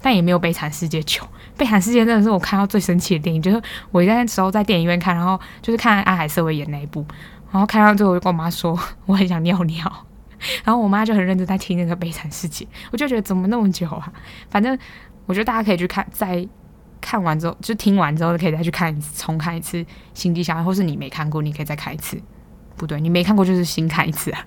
[0.01, 1.21] 但也没有《悲惨世界》久。
[1.57, 3.61] 《悲惨世界》真的是我看到最生气的电影，就是
[3.91, 7.05] 我那时候在电影院看，然后就是看安海瑟薇演那一部。
[7.51, 10.05] 然后看到最后，我就跟我妈说 我很想尿尿，
[10.63, 14.11] 然后我妈就很认真在听那个《悲惨世界》，我就觉得怎么那么久啊？
[14.49, 14.77] 反正
[15.25, 16.47] 我觉得大家可以去看，在
[16.99, 19.77] 看完之后就听完之后可以再去看一次，重看一次
[20.13, 22.21] 《星际效应》，或是你没看过，你可以再看一次。
[22.75, 24.45] 不对，你没看过就是新看一次啊。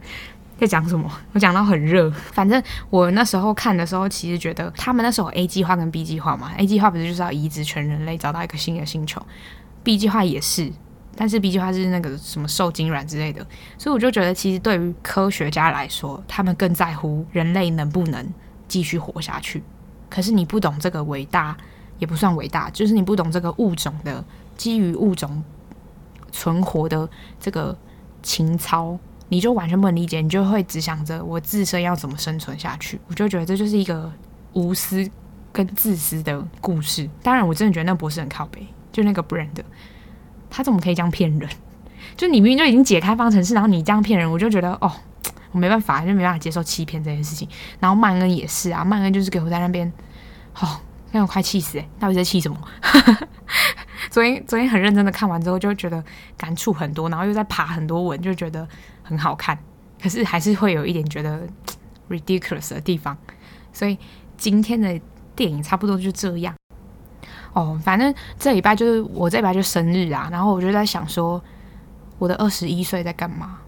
[0.59, 1.11] 在讲什么？
[1.33, 2.11] 我讲到很热。
[2.11, 9.21] 反正我那时候看的时候，其实觉得他们那时候 A 计划跟 B 计划嘛，A 计划不是就是要移植全人类，找到一个新的星球
[9.83, 10.71] ，B 计划也是。
[11.21, 13.47] 但是 B 计划是那个什么受精卵之类的，
[13.77, 18.27] 所以我就觉得，其实对于科学家来说，他们更在乎人类能不能
[18.67, 19.63] 继续活下去。
[20.09, 21.55] 可是你不懂这个伟大，
[21.99, 24.25] 也不算伟大，就是你不懂这个物种的
[24.57, 25.45] 基于物种
[26.33, 27.07] 存活的
[27.39, 27.77] 这个
[28.23, 28.99] 情操，
[29.29, 32.99] 你就完全不能理解，你就会只想着我自身要怎么生存下去。
[33.09, 34.11] 我就觉得这就是一个
[34.55, 35.07] 无私
[35.53, 37.07] 跟自私的故事。
[37.23, 39.51] 当然，我真的觉得那博士很靠北，就那个 Brand。
[40.51, 41.49] 他怎么可以这样骗人？
[42.17, 44.93] 就你明明就已经解开方程式，然后你这样骗人，我就觉得哦，
[45.53, 47.49] 我没办法，就没办法接受欺骗这件事情。
[47.79, 49.91] 然后曼恩也是啊，曼恩就是给我在那边，
[50.59, 50.81] 哦，
[51.13, 52.59] 让我快气死诶，到底在气什么？
[54.11, 56.03] 昨天昨天很认真的看完之后，就觉得
[56.37, 58.67] 感触很多，然后又在爬很多文，就觉得
[59.03, 59.57] 很好看。
[60.03, 61.47] 可是还是会有一点觉得
[62.09, 63.17] ridiculous 的地方。
[63.73, 63.97] 所以
[64.37, 65.01] 今天的
[65.37, 66.55] 电影差不多就这样。
[67.53, 71.43] 哦，反正这礼拜就是我这礼拜就生日啊，然后我就在想说，
[72.19, 73.59] 我的二十一岁在干嘛？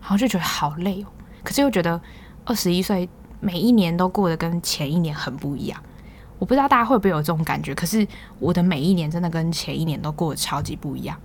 [0.00, 1.06] 然后就觉得好累哦。
[1.42, 2.00] 可是又觉得
[2.44, 3.08] 二十一岁
[3.40, 5.82] 每一年都过得跟前一年很不一样。
[6.38, 8.06] 我不知道大家会不会有这种感觉，可是
[8.38, 11.18] 我的每一年真的跟前一年都过得超级不一样，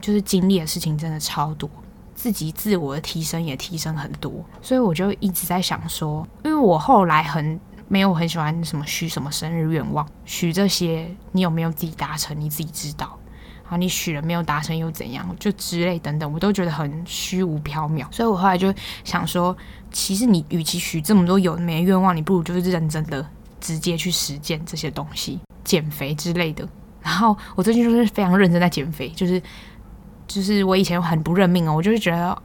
[0.00, 1.68] 就是经历的事情真的超多，
[2.14, 4.32] 自己自我的提升也提升很多，
[4.62, 7.58] 所以我就一直在想说，因为我后来很
[7.92, 13.18] 没有很喜欢什么许什么生日愿望，许这些你有没有自己达成你自己知道，
[13.64, 18.72] 然后你许了没有达成又怎样，就之类等等，我都觉得很虚无缥缈，所以我后来就
[19.04, 19.54] 想说，
[19.90, 23.24] 其实你与其许这么多有的没的愿望，你不如就是认真的。
[23.60, 26.68] 直接去实践这些东西，减肥之类的。
[27.00, 29.40] 然后我最近就是非常认真在减肥，就是
[30.26, 32.36] 就是我以前很不认命哦，我就是觉得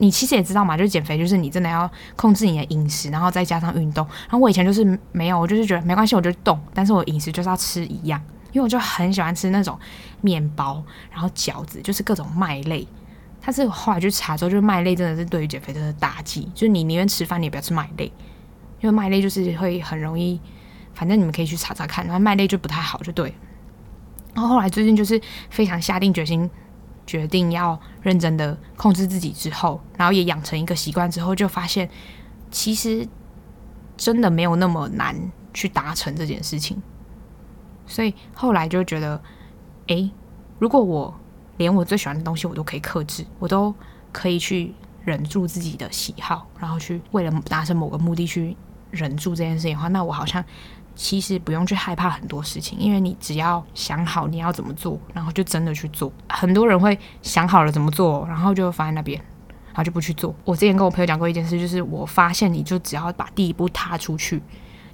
[0.00, 4.04] 你其实也知道嘛，就是减肥就是你真的要控制你的饮食，然后再加上运动。
[4.22, 8.18] 然后我以前就是没有，我就是觉得没关系，我就动，但是我饮食就是要吃一样，
[8.52, 9.78] 因为我就很喜欢吃那种
[10.22, 10.82] 面包，
[11.12, 12.88] 然后饺子，就是各种麦类。
[13.44, 18.10] 但是后来去查之后，就是麦类真的是对于减肥真的打击，就是你宁愿吃饭，你也不要吃麦类。
[18.80, 20.40] 因为麦类就是会很容易，
[20.94, 23.34] 反正你们可以去查查看，然后麦类就不太好，就对。
[24.32, 25.20] 然后后来最近就是
[25.50, 26.48] 非常下定决心，
[27.10, 31.90] 决定要认真的控制自己之后，然后也养成一个习惯之后，就发现
[32.52, 33.04] 其实
[33.96, 35.16] 真的没有那么难
[35.52, 36.80] 去达成这件事情。
[37.84, 39.20] 所以后来就觉得，
[39.88, 40.08] 诶，
[40.60, 41.12] 如果我
[41.56, 43.74] 连我最喜欢的东西我都可以克制，我都
[44.12, 44.72] 可以去
[45.04, 48.56] 忍住自己的喜好，然后去为了达成某个目的去。
[48.92, 50.44] 忍住这件事情的话，那我好像
[51.02, 56.12] 其实不用去害怕很多事情，因为你只要想好你要怎么做，然后就真的去做。
[56.28, 59.18] 很多人会想好了怎么做，然后就放在那边，
[59.68, 60.34] 然后就不去做。
[60.44, 64.42] 我之前跟我朋友讲过一件事，就是我发现你就只要把第一步踏出去，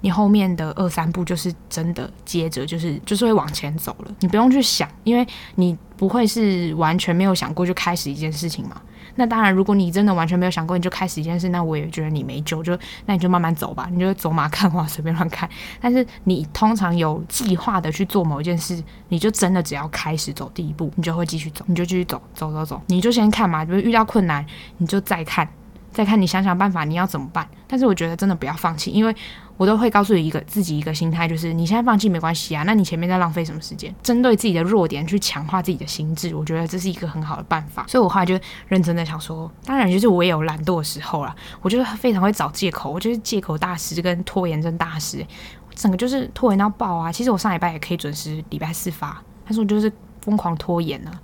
[0.07, 4.15] 你后面的二三步就是真的接着就是就是会往前走了。
[4.21, 5.27] 你不用去想，因为
[5.57, 8.81] 你不会是完全没有想过就开始一件事情嘛。
[9.17, 15.51] 那当然，如果你真的完全没有想过，你就开始一件事，那我也觉得你没救，就那你就慢慢走吧，你就走马看花，随便乱看。
[15.81, 24.47] 但是你通常有计划的去做某一件事，你就真的只要开始走第一步，你就会继续走，你就继续走，走走走，你就先看嘛，比如遇到困难，
[24.77, 25.49] 你就再看，
[25.97, 27.49] 再看，你想想办法，你要怎么办？
[27.67, 29.13] 但是我觉得真的不要放弃，因为。
[29.59, 33.91] 我都会告诉你一个自己一个心态，就是你现在放弃没关系啊，那你前面在浪费什么时间？
[34.03, 37.87] 针对自己的弱点去强化自己的心智，我觉得这是一个很好的办法。
[37.89, 38.39] 所以我后来就
[38.69, 45.27] 认真的想说，当然就是我也有懒惰的时候啦，我就是非常会找借口，我就是借口大师跟拖延症大师，
[45.75, 47.11] 整个就是拖延到爆啊！
[47.11, 49.91] 其实我上礼拜也可以准时礼拜四发，但是我就是
[50.21, 51.19] 疯狂拖延啊，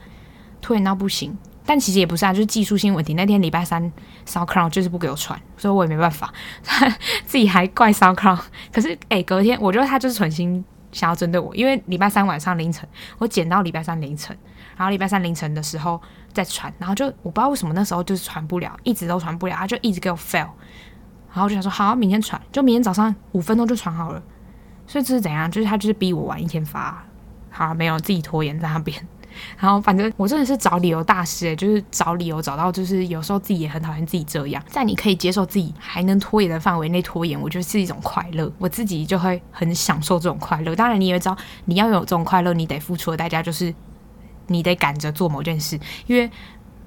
[0.63, 1.37] 拖延到不行。
[1.65, 3.15] 但其实也不是啊，就是技术性问题。
[3.15, 3.93] 那天礼拜三
[4.27, 6.33] ，SoundCloud 就是不给我传，所以我也没办法，
[7.25, 8.41] 自己还怪 SoundCloud。
[8.73, 12.89] 可是，哎、欸，隔天我觉得他就是存心想要针对我，因为礼拜三晚上凌晨
[13.19, 14.37] 我剪到礼拜三凌晨，
[14.77, 16.01] 然后礼拜三凌晨的时候
[16.33, 20.49] 再传，然后就我不知道为什么那时候就是传不了，一直都传不了，他就一直给我 fail。
[21.35, 24.23] 然后我就想说，好，明天传，就明天早上五分钟就传好了。
[24.87, 25.51] 所以这是怎样？
[25.51, 27.03] 就是他就是逼我晚一天发，
[27.51, 28.95] 好，没有自己拖延在那边。
[29.59, 40.75] 然后反正我真的是找理由大师诶，就是找理由找到，就是有时候自己也很讨厌自己这样，在你可以接受自己还能拖延的范围内拖延，我觉得是一种快乐，我自己就会很享受这种快乐。
[40.75, 43.75] 当然你也知道，你要有这种快乐，你得付出的代价就是
[44.49, 46.29] 你得赶着做某件事，因为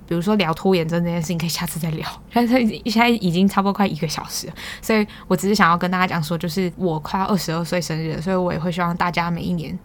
[0.08, 2.08] 比如说聊拖延症这件事情，可以下次再聊。
[2.32, 9.78] 但是现在已经差不多快一个小时了，所以我只是想要跟大家讲说，就是我快要二十二岁生日了，所以我也会希望大家每一年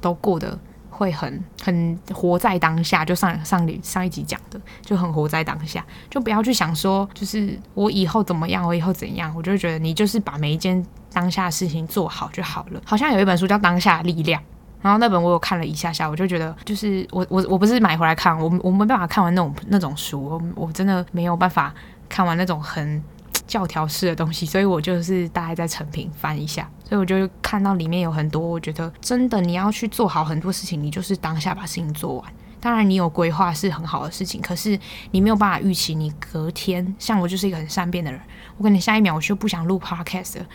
[0.00, 0.58] 都过得。
[0.96, 12.80] 会很很活在当下，就上上上一集讲的，就很活在当下，就不要去想说，就是我以后怎么样，我以后怎样，我就觉得你就是把每一件当下的事情做好就好了。
[12.84, 14.40] 好像有一本书叫《当下力量》，
[14.80, 21.74] 然后那本我有看了一下下，我就觉得，就是我我我不是买回来看，我我没办法看完那种那种书，我我真的没有办法
[22.08, 23.02] 看完那种很。
[23.46, 32.32] 教条式的东西，所以我就是大概在成品翻一下，所以我就看到里面有很多，我觉得真的你要去做好很多事情，你就是当下把事情做完。
[32.60, 34.78] 当然你有规划是很好的事情，可是
[35.10, 36.94] 你没有办法预期你隔天。
[36.98, 38.20] 像我就是一个很善变的人，
[38.56, 40.46] 我可能下一秒我就不想录 podcast 了，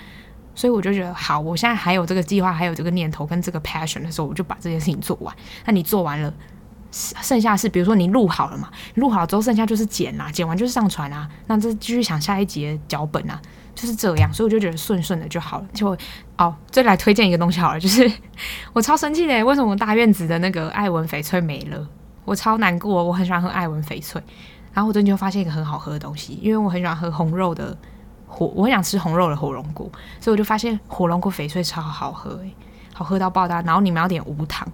[0.56, 5.36] 所以我就觉得好，我现在还有这个计划，还有这个念头跟这个 passion 的时候，我就把这件事情做完。
[5.66, 6.34] 那你做完了。
[6.92, 13.40] 剩下是，比如说你录好了嘛，录好之后剩下就是剪啦，剪完就是上传啊，那这继续想下一集的脚本啊，
[13.80, 15.68] 就是这样，所以我就觉得顺顺的就好了。
[15.74, 15.98] 就
[16.38, 18.12] 哦，再来推荐一个东西好了，就是
[18.74, 21.88] 我超生气的，为什么大院子的那个爱文翡翠没了？
[22.26, 24.22] 我超难过，我很喜欢喝爱文翡翠，
[24.74, 27.78] 然后我最近就发现一个很好喝的东西，因为我很喜欢喝红肉的
[28.28, 32.54] 火，我很想吃红肉的火龙果，所以我就发现火龙果翡翠超好喝诶，
[32.94, 34.68] 好喝到爆炸，然后你们要点无糖。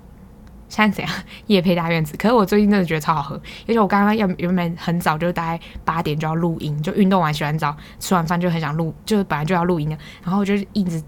[0.76, 1.14] 现在怎样？
[1.48, 2.18] 夜配大院子。
[2.18, 3.36] 可是我最近真的觉得超好喝，
[3.68, 11.02] 而且我刚刚要原本很早，就大概八点就要录音，就运动完洗完澡吃完饭就很想录，就本来就要录音的，然后我就一直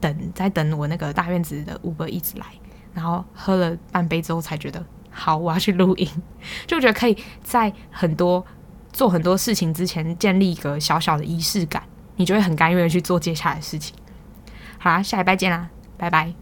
[0.00, 2.46] 等，在等我那个大院子的 Uber 一直来，
[2.94, 6.08] 然后喝了半杯之后才觉得好，我要去录音，
[6.68, 8.44] 就觉得可以在很多
[8.92, 11.82] 做很多事情之前建立一个小小的仪式感，
[12.16, 13.94] 你就会很甘愿去做接下来的事情。
[14.78, 16.41] 好啦，下礼拜见啦，拜拜。